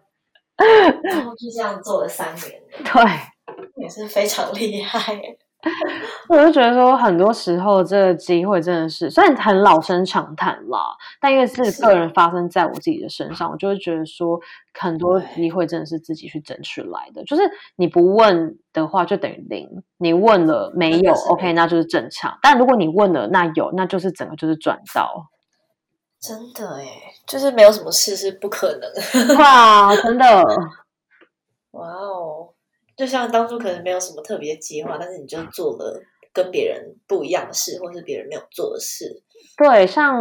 [1.01, 2.61] 然后就这样做了三年。
[2.69, 5.19] 对，也是非常厉害。
[6.27, 10.79] 我就觉得说，很多时候这个机会真的是，虽然很老生常谈啦，
[11.21, 14.39] 但因为是个人发生在我自己的身上，我就会觉得说，
[14.73, 17.23] 很多机会真的是自己去争取来的。
[17.23, 17.43] 就是
[17.77, 19.65] 你不问的话，就等于零；
[19.97, 22.37] 你问了没有，OK，那就是正常。
[22.41, 25.29] 但如果你问了，那有，那就是整个就是转到。
[26.19, 26.85] 真的哎，
[27.27, 29.37] 就是没有什么事是不可能。
[29.37, 30.43] 哇，真的。
[31.71, 32.52] 哇哦。
[32.95, 39.23] 就像当初可能没有什么特别计划，但是你就做了跟别人不一样的事，或是别人没有做的事。
[39.57, 40.19] 对，像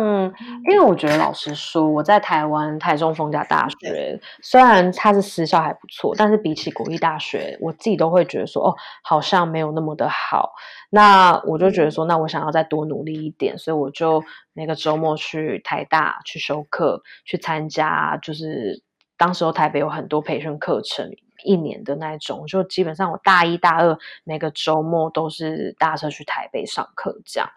[0.68, 10.52] 因为我觉得老实说，我在台湾台中逢甲大学，虽然它是私校还不错，但是比起国立大学，我自己都会觉得说，哦，好像没有那么的好。
[10.90, 18.82] 那我就觉得说，那我想要再多努力一点，所以我就每个周末去台大去修课，去参加，就是
[19.16, 21.10] 当时候台北有很多培训课程。
[21.44, 27.50] 一年的那种，就基本上我大一大二每个周末都是搭车去台北上课，这样。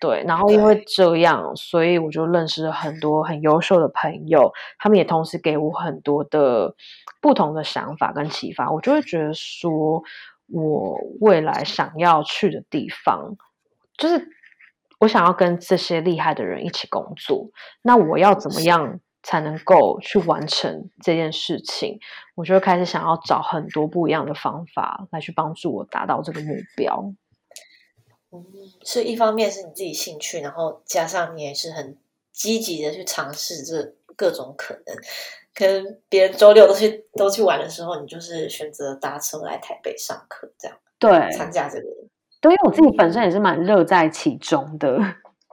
[0.00, 6.74] 对，然后因为这样，所以我就认识了很多很优秀的朋友，他们也同时给我很多的
[7.20, 8.68] 不同的想法跟启发。
[8.68, 10.02] 我就会觉得说，
[10.48, 13.36] 我未来想要去的地方，
[13.96, 14.28] 就是
[14.98, 17.50] 我想要跟这些厉害的人一起工作。
[17.82, 18.98] 那我要怎么样？
[19.22, 21.98] 才能够去完成这件事情，
[22.34, 27.12] 我就会开始想要找很多不一样的方法来去帮助我达到这个目标。
[28.32, 28.44] 嗯，
[28.82, 31.96] 所以一方面是你自己兴趣，然后加上你也是很
[32.32, 34.96] 积极的去尝试这各种可能。
[35.54, 41.84] 可能别人周六都去都去玩的时候，你就是选择搭车来台北上课，这样对参加这个。
[42.40, 44.98] 对，因为我自己本身也是蛮乐在其中的。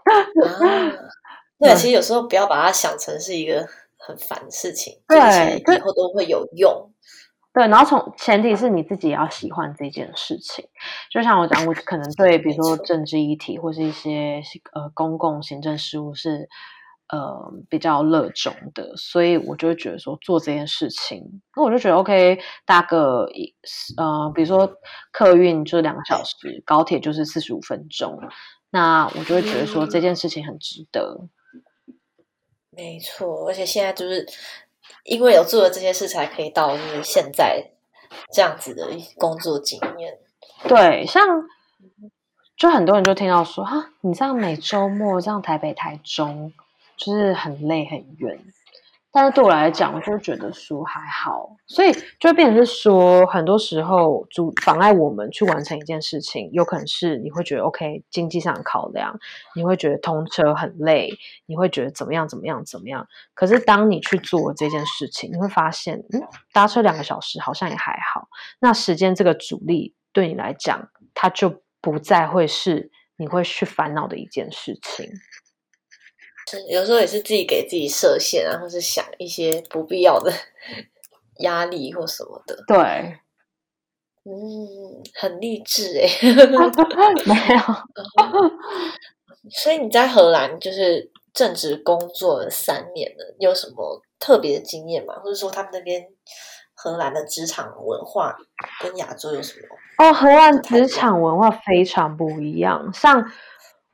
[1.59, 6.91] 对，其实有时候不要把它想成是一个很烦的事情，对，以后都会有用。
[7.51, 10.65] 对，然后从前提是你自己要喜欢这件事情。
[11.11, 14.41] 就像我讲，我可能对 比如说政治议题或是一些
[14.71, 16.47] 呃公共行政事务是
[17.09, 23.53] 呃比较热衷的，所以我就会觉得说做这件事情，那我就觉得 OK，搭个一
[23.97, 24.71] 呃，比如说
[25.11, 28.17] 客运就是两个小时，高铁就是四十五分钟，
[28.69, 31.27] 那我就会觉得说这件事情很值得。
[32.79, 34.25] 没错，而且现在就是
[35.03, 37.71] 因为有做了这些事，才可以到就是现在
[38.31, 40.17] 这样子的工作经验。
[40.67, 41.21] 对，像
[42.55, 46.53] 就很多人就听到说哈，你这样每周末这样台北、台中，
[46.95, 48.39] 就是很累很远。
[49.19, 51.91] 但是对我来讲，我就觉得书还好，所以
[52.21, 59.19] 就变成是说，很多时候阻妨碍我们去完成一件事情，有可能是你会觉得 OK 经济上考量，
[59.57, 61.09] 你会觉得通车很累，
[61.47, 63.05] 你会觉得怎么样怎么样怎么样。
[63.33, 66.21] 可是当你去做这件事情，你会发现，嗯，
[66.53, 68.29] 搭车两个小时好像也还好。
[68.61, 75.09] 那时间这个阻力对你来讲，它就不再会是你会去烦恼的一件事情。
[76.69, 80.31] 有时候也是自己给自己设限，然后是想一些不必要的
[81.41, 82.63] 压力或什么的。
[82.67, 83.19] 对，
[84.25, 86.07] 嗯，很励志哎。
[87.25, 87.61] 没有。
[89.49, 95.15] 所以你在荷兰就是正职工作了三年了，有什么特别的经验吗？
[95.23, 96.07] 或者说他们那边
[96.73, 98.35] 荷兰的职场文化
[98.81, 99.67] 跟亚洲有什么？
[100.05, 103.31] 哦，荷兰职场文化非常不一样，像。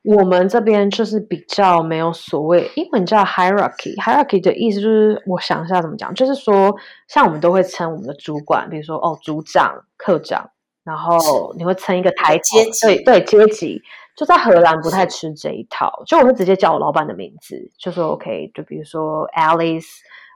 [0.06, 6.76] 我们这边就是比较没有所谓英文叫 hierarchy，hierarchy 的意思就是我想一下怎么讲，就是说
[7.08, 10.50] 像我们都会称我们的主管，比如说哦组长、科长，
[10.84, 13.82] 然后你会称一个台阶级，对对阶级，
[14.16, 19.88] 就在荷兰不太吃这一套，就我会直接叫我老板的名字，就说 OK，就比如说 Alice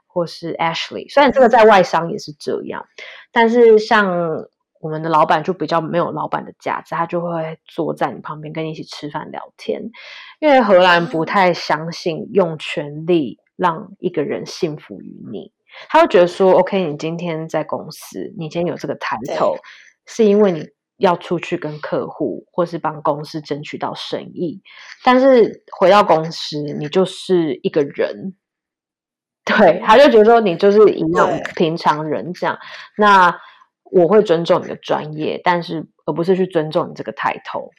[0.08, 1.08] 或是 Ashley。
[1.12, 2.84] 虽然这个在外商也是这样，
[3.30, 4.08] 但是像
[4.80, 9.82] 我们的老板就比较没有老板的架子，他就会坐在你旁边跟你一起吃饭聊天。
[10.40, 15.52] 因为荷兰不太相信用权力让一个人信服于你，
[15.90, 19.54] 他会觉得说：“OK，你今天在公司，你今天有这个抬头，
[20.06, 20.66] 是因为你
[20.96, 24.62] 要出去跟客户或是帮公司争取到生意。
[25.04, 28.34] 但是回到公司，你就是一个人，
[29.44, 32.58] 对，他就觉得说你就是一样平常人这样。
[32.96, 33.38] 那
[33.90, 37.70] 我会尊重你的专业，但是而不是去尊重你这个抬头。”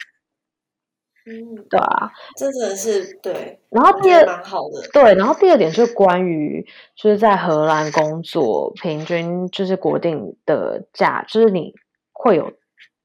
[1.24, 3.60] 嗯，对啊，真的是对。
[3.70, 5.14] 然后第二蛮好的，对。
[5.14, 11.76] 然后第二点就是关于就是在荷兰工作，平均就是国定的假，就是你
[12.12, 12.52] 会有。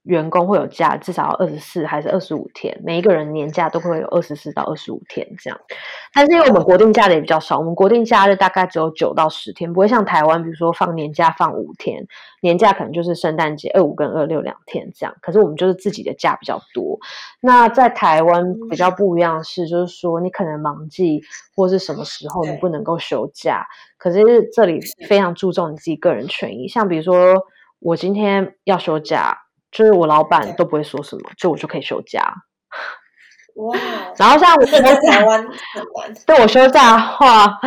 [0.06, 2.80] 员工会有假，至少要二十四还是二十五天？
[2.84, 5.60] 每一个人年假都会有二十四到二十五天这样。
[6.14, 12.06] 但是因为我们国定假的也比较少，我们国定假日大概只有九到十天，不会像台湾，比如说放年假放五天，
[12.40, 15.14] 年假可能就是圣诞节二五跟二六两天这样。
[15.20, 16.98] 可是我们就是自己的假比较多。
[17.40, 21.20] 那在台湾比较不一样是，就是说你可能忙季
[21.56, 23.66] 或是什么时候你不能够休假，
[23.98, 27.34] 可是这里非常注重你自己个人权益，像比如说
[27.80, 29.45] 我今天要休假。
[29.76, 32.32] 就是我老板都不会说什么，就我就可以休假。
[33.56, 33.76] 哇！
[34.16, 35.46] 然后像我在台湾，
[36.26, 37.58] 对我休假的话，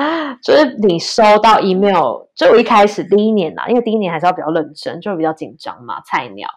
[0.44, 6.50] 就是你收到 email，就我一开始第一年呐，因为第一年还是要比较认真，就比较紧张嘛，菜鸟。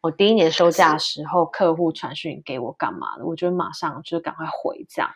[0.00, 5.10] 我第一年休假的时候，客户传讯给我干嘛的，我就马上就是赶快回这样。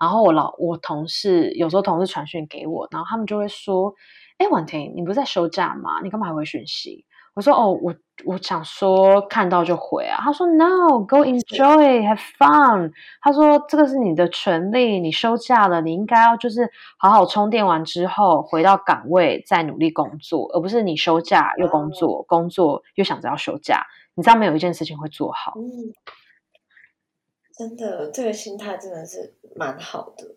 [0.00, 3.94] 然后我老我同事有时候同事传讯给我，然后他们就会说
[4.38, 6.00] ：“哎，婉婷，你不是在休假吗？
[6.02, 7.04] 你干嘛还回讯息？”
[7.34, 7.94] 我说哦，我
[8.26, 10.20] 我想说看到就回啊。
[10.22, 12.92] 他说 No，go enjoy，have fun。
[13.22, 23.86] 他说这个是你的权利，你休假了，你应该要就是好好充电完之后回到岗位再努力工作，而不是你休假又工作，工作又想着要休假。
[24.14, 25.54] 你知道没有一件事情会做好。
[25.56, 25.90] 嗯，
[27.56, 30.36] 真的，这个心态真的是蛮好的，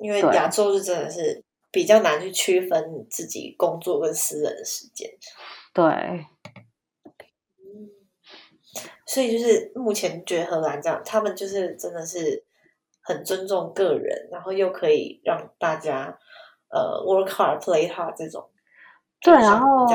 [0.00, 5.08] 因为亚洲是真的是比较难去区分自己工作跟私人的时间。
[5.74, 5.84] 对，
[7.58, 7.90] 嗯，
[9.06, 12.44] 所以就是目前觉得荷兰这样，他们就是真的是
[13.02, 16.16] 很尊重个人，然后又可以让大家
[16.70, 18.48] 呃 work hard play hard 这种。
[19.20, 19.86] 对，然后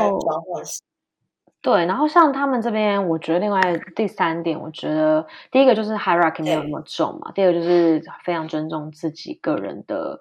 [1.62, 3.62] 对，然后像他们这边，我觉得另外
[3.96, 10.20] 第三点，我觉得第一个就是 hierarchy 没有那么重嘛，第二个就是非常尊重自己个人的。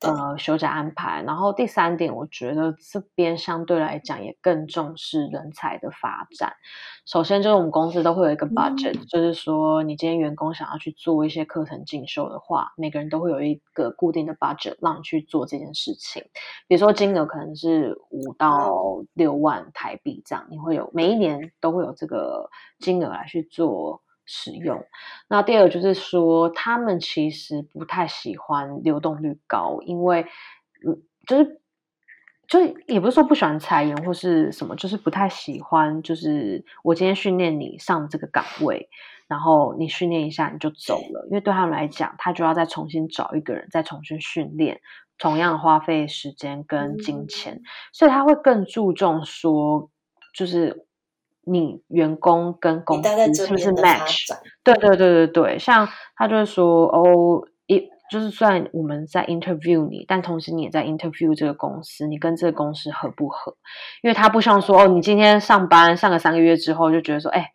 [0.00, 1.22] 呃，休假安排。
[1.26, 6.52] 然后第三点，我觉得这边相对来讲也更重视人才的发展。
[7.04, 16.22] 首先就是我们公司都会有一个 budget，就是说你今天员工想要去做一些课程进修的话，每个人都会有一个固定的 budget 让你去做这件事情。
[16.66, 18.72] 比如说金额可能是五到
[19.12, 22.48] 六万台币这样，你会有每一年都会有这个
[22.78, 24.00] 金额来去做。
[24.32, 24.86] 使用，
[25.28, 30.24] 那第二就是说，他们其实不太喜欢流动率高，因为，
[30.86, 31.60] 嗯，就是
[32.46, 38.88] 就是也不是说不喜欢裁员或是什么，就是不太喜欢，就是我今天训练你上这个岗位，
[39.26, 44.80] 然后你训练一下你就走了，因为对他们来讲，他就要再重新找一个人，再重新训练，
[45.18, 47.60] 同样花费时间跟金钱，
[47.92, 49.90] 所以他会更注重说，
[50.32, 50.86] 就是。
[51.50, 54.28] 你员工跟公司是不是 match？
[54.62, 63.56] 对对对对对，像他就是说哦，一就是算我们在 interview 你，但同时你也在 interview 这个公司，你跟这个公司合不合？
[64.02, 67.52] 因为他不像说哦，你今天上班上个三个月之后就觉得说，哎，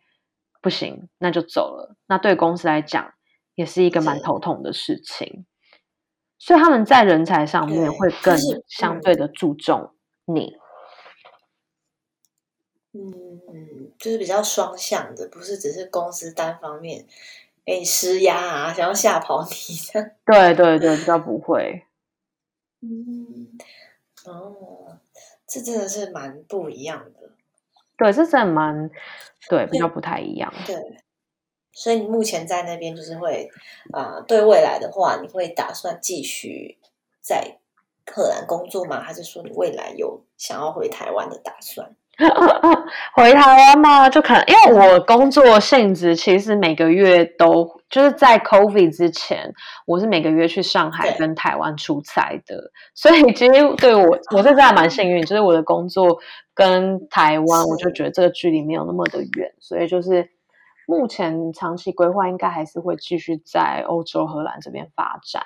[0.60, 1.96] 不行，那就走了。
[2.06, 3.12] 那对公司来讲
[3.54, 5.46] 也是一个蛮头痛的事情，
[6.38, 8.36] 所以他们在人才上面会更
[8.66, 9.94] 相对的注重
[10.24, 10.54] 你。
[12.94, 13.02] 嗯，
[13.98, 17.06] 就是比较双向的，不是只是公司单方面
[17.64, 19.48] 给你施压啊，想要吓跑你
[19.92, 20.12] 的。
[20.26, 21.84] 对对对，比较不会。
[22.80, 23.58] 嗯，
[24.26, 24.98] 哦，
[25.46, 27.30] 这真的是蛮不一样的。
[27.96, 28.90] 对，这真的蛮
[29.48, 30.52] 对，比较不太一样。
[30.66, 30.76] 对，
[31.72, 33.48] 所以你目前在那边就是会
[33.92, 36.78] 啊，对未来的话，你会打算继续
[37.22, 37.58] 在
[38.06, 39.00] 荷兰工作吗？
[39.00, 41.96] 还是说你未来有想要回台湾的打算？
[43.14, 44.08] 回台湾嘛？
[44.08, 49.52] 就可能因为我工作性质，其实每个月都就是在 COVID 之前，
[49.86, 56.18] 我是每个月去上海跟台湾出差的， 所以其实对我我这还蛮幸运，就是我的工作
[56.54, 60.30] 跟台湾，我就觉得这个距离没有那么的远，所以就是
[60.86, 65.42] 目前长期规划应该还是会继续在欧洲荷兰这边发展。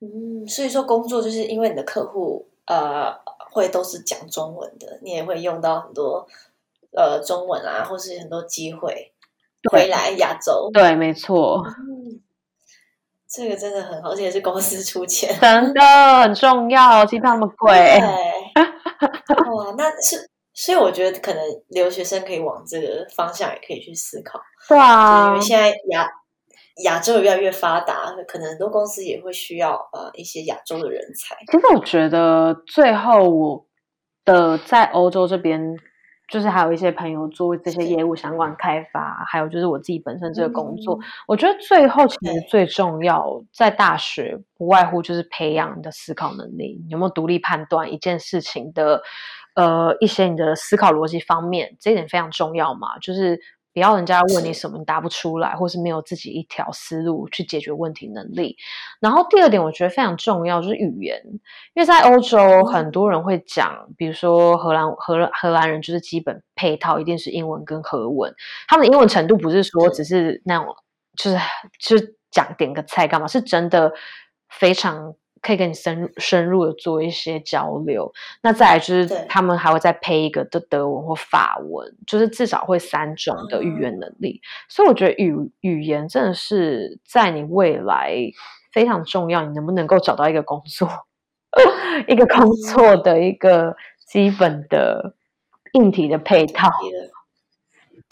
[0.00, 2.48] 嗯，所以说工作就是因为你的客户。
[2.66, 3.12] 呃
[3.54, 6.26] 会都是讲中文的，你也会用到很多
[6.90, 9.12] 呃中文啊，或是很多机会
[9.70, 10.68] 回来亚洲。
[10.72, 11.62] 对，没错。
[13.28, 15.80] 这个真的很好，而且是公司出钱，真的
[16.22, 17.70] 很重要，机票那么贵。
[17.70, 24.40] 哇，那是所以我觉得可能留学生可以往这个方向也可以去思考。
[24.68, 26.08] 对啊，因为现在亚
[26.82, 31.36] 亚洲越来越发达，可能很多公司也会需要呃一些亚洲的人才。
[31.46, 33.66] 其实我觉得最后我
[34.24, 35.76] 的在欧洲这边。
[36.26, 40.98] 就是还有一些朋友做这些业务相关开发，还有就是我自己本身这个工作，
[41.28, 49.02] 我觉得最后其实最重要，在大学不外乎就是培养你的思考能力，有没有独立判断一件事情的，
[49.54, 53.38] 呃，一些你的思考逻辑方面，这一点非常重要嘛，就是。
[53.74, 58.56] 不要人家问你什么你答不出来，或是没有自己一条思路去解决问题能力。
[59.00, 61.20] 然后第二点，我觉得非常重要就是语言，
[61.74, 68.32] 因为在欧洲很多人会讲，比如说荷兰荷荷兰人就是基本配套一定是英文跟荷文，
[68.68, 70.74] 他们的英文程度不是说只是那种
[71.16, 71.36] 就是
[71.78, 73.92] 就是讲点个菜干嘛，是真的
[74.48, 75.14] 非常。
[75.44, 78.10] 可以跟你深深入的做一些交流，
[78.42, 84.40] 那再来就是他们还会再配一个的德文或法文，就是至少会三种的语言能力。
[84.70, 88.16] 所以我觉得语语言真的是在你未来
[88.72, 90.88] 非常重要，你能不能够找到一个工作，
[92.08, 93.76] 一个工作的一个
[94.06, 95.14] 基本的
[95.74, 96.70] 硬体的配套。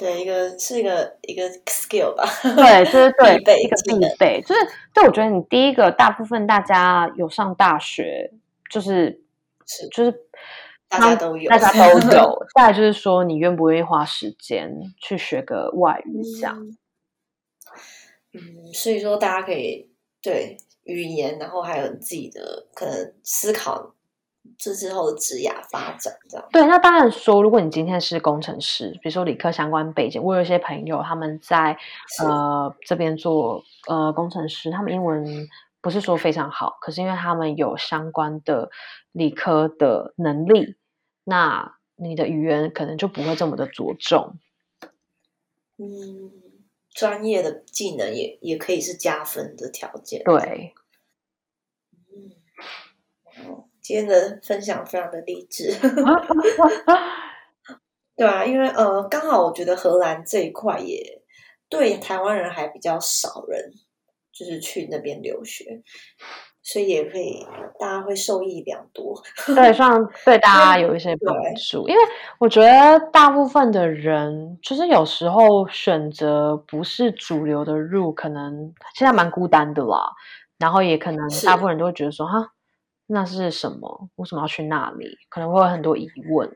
[0.02, 4.60] 对，一个是一个一个 skill 吧，对，就是对 一个必备，就是
[4.92, 5.04] 对。
[5.06, 8.32] 我觉得你第一个，大部分大家有上大学，
[8.68, 9.22] 就是
[9.64, 10.12] 是就是
[10.88, 12.46] 大家都有，大家都有。
[12.56, 16.20] 再来就是说，你愿不愿意花时间去学个外语？
[16.34, 16.58] 这样，
[18.32, 19.88] 嗯，所以说大家可以
[20.20, 23.94] 对语言，然后还有自己的可能思考。
[24.58, 26.66] 这之后的职涯发展，这样对。
[26.66, 31.76] 那当然说，如果你今天是工程师，比如说理科相关背景，我有一些朋友他们在
[32.22, 35.48] 呃这边做呃工程师，他们英文
[35.80, 38.70] 不是说非常好，可是因为他们有相关的
[39.12, 40.76] 理科的能力，
[41.24, 44.38] 那你的语言可能就不会这么的着重。
[45.78, 46.30] 嗯，
[46.90, 50.22] 专业的技能也也可以是加分的条件。
[50.24, 50.74] 对。
[53.82, 55.74] 今天的分享非常的励志，
[58.16, 61.20] 对啊，因为呃，刚好我觉得荷兰这一块也
[61.68, 63.72] 对台湾人还比较少人，
[64.32, 65.82] 就是去那边留学，
[66.62, 67.44] 所以也可以
[67.80, 69.20] 大家会受益良多。
[69.46, 69.90] 对，算
[70.24, 71.88] 对大家有一些帮助。
[71.88, 72.00] 因为
[72.38, 80.12] 我觉得大部分的人，就是有时候选择不是主流的路，可能现在蛮孤单的啦。
[80.58, 82.52] 然后也可能大部分人都会觉得说，哈。
[83.06, 84.08] 那是什么？
[84.16, 85.18] 为什么要去那里？
[85.28, 86.50] 可能会有很多疑问。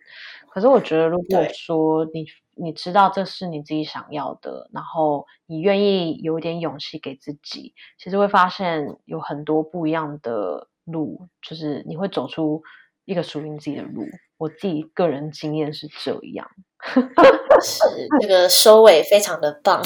[0.51, 12.63] 可是我觉得，如果说你你知道这是你自己想要的，然后你愿意有点勇气给自己，其实会发现有很多不一样的路，就是你会走出
[13.05, 14.05] 一个属于你自己的路。
[14.39, 16.51] 我自己个人经验是这样。
[17.63, 17.85] 是
[18.21, 19.83] 这个收尾非常的棒，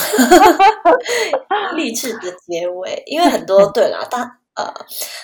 [1.76, 3.02] 励志的结尾。
[3.06, 4.39] 因为很多 对啦，大。
[4.54, 4.74] 呃，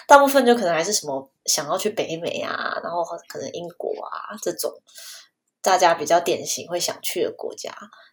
[0.07, 4.73] 大部分就可能还是什么想要去北美啊，然后可能英国啊这种
[5.61, 7.71] 大家比较典型会想去的国家，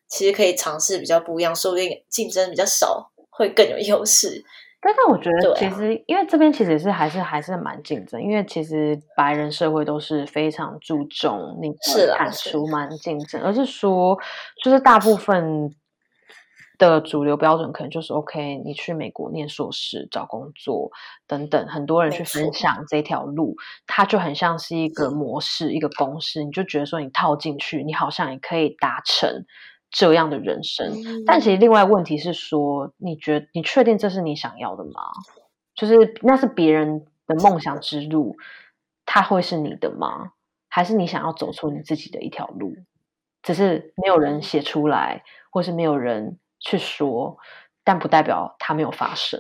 [0.08, 4.44] 其实可以尝试比较不一样，说不定竞争比较少，会更有优势。
[4.82, 11.72] 但是我觉得其实因为这边其实是还是还是蛮竞争，因为其实白人社会都是非常注重你
[12.18, 14.18] 产出蛮竞争，而是说
[14.64, 15.74] 就是大部分。
[16.80, 20.90] 的主流标准可能就是 OK，你去美国念硕士、找工作
[21.28, 23.56] 等等，很多人去分享这条路，
[23.86, 29.46] 它就很像是一个模式、一个公式，你就觉得说你套进去，你好像也可以达成
[29.92, 31.24] 这样的人生。
[31.26, 35.12] 但其实另外问题是说，你觉你确定这是你想要的吗？
[35.76, 38.36] 就是那是别人的梦想之路，
[39.06, 40.32] 它会是你的吗？
[40.70, 42.74] 还是你想要走出你自己的一条路？
[43.44, 46.40] 只是没有人写出来，或是没有人。
[46.64, 47.38] 去说，
[47.84, 49.40] 但不代表它没有发生。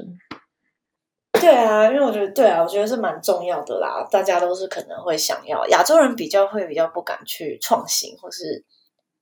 [1.32, 4.08] 对啊，因为我觉得，对啊，我觉得是蛮重要的啦。
[4.12, 8.64] 大家都是可能会想要，亚洲人比较会比较不敢去创新，或是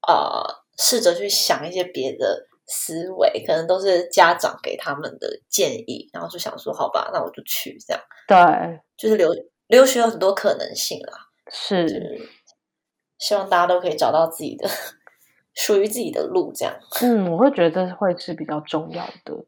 [0.06, 0.44] 呃，
[0.78, 8.04] 试着去想一些别的思维，可能都是家长给他们的建议，然后就想说，好吧，那我就去这样。
[8.28, 9.32] 对，就是留
[9.68, 11.14] 留学有很多可能性啦。
[11.50, 12.30] 是，
[13.18, 14.70] 希望大家都可以找到自己的。
[15.64, 16.74] 属于自己的路，这样。
[17.04, 19.46] 嗯，我会觉得会是比较重要的。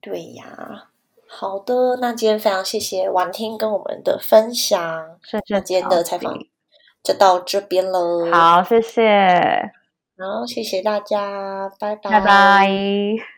[0.00, 0.88] 对呀，
[1.28, 5.18] 好的，那今天非常谢谢婉听跟我们的分享，
[5.50, 6.38] 那今天的采访
[7.02, 8.30] 就到这边了。
[8.32, 9.72] 好，谢谢，
[10.16, 13.33] 好，谢谢大家，拜拜，拜拜。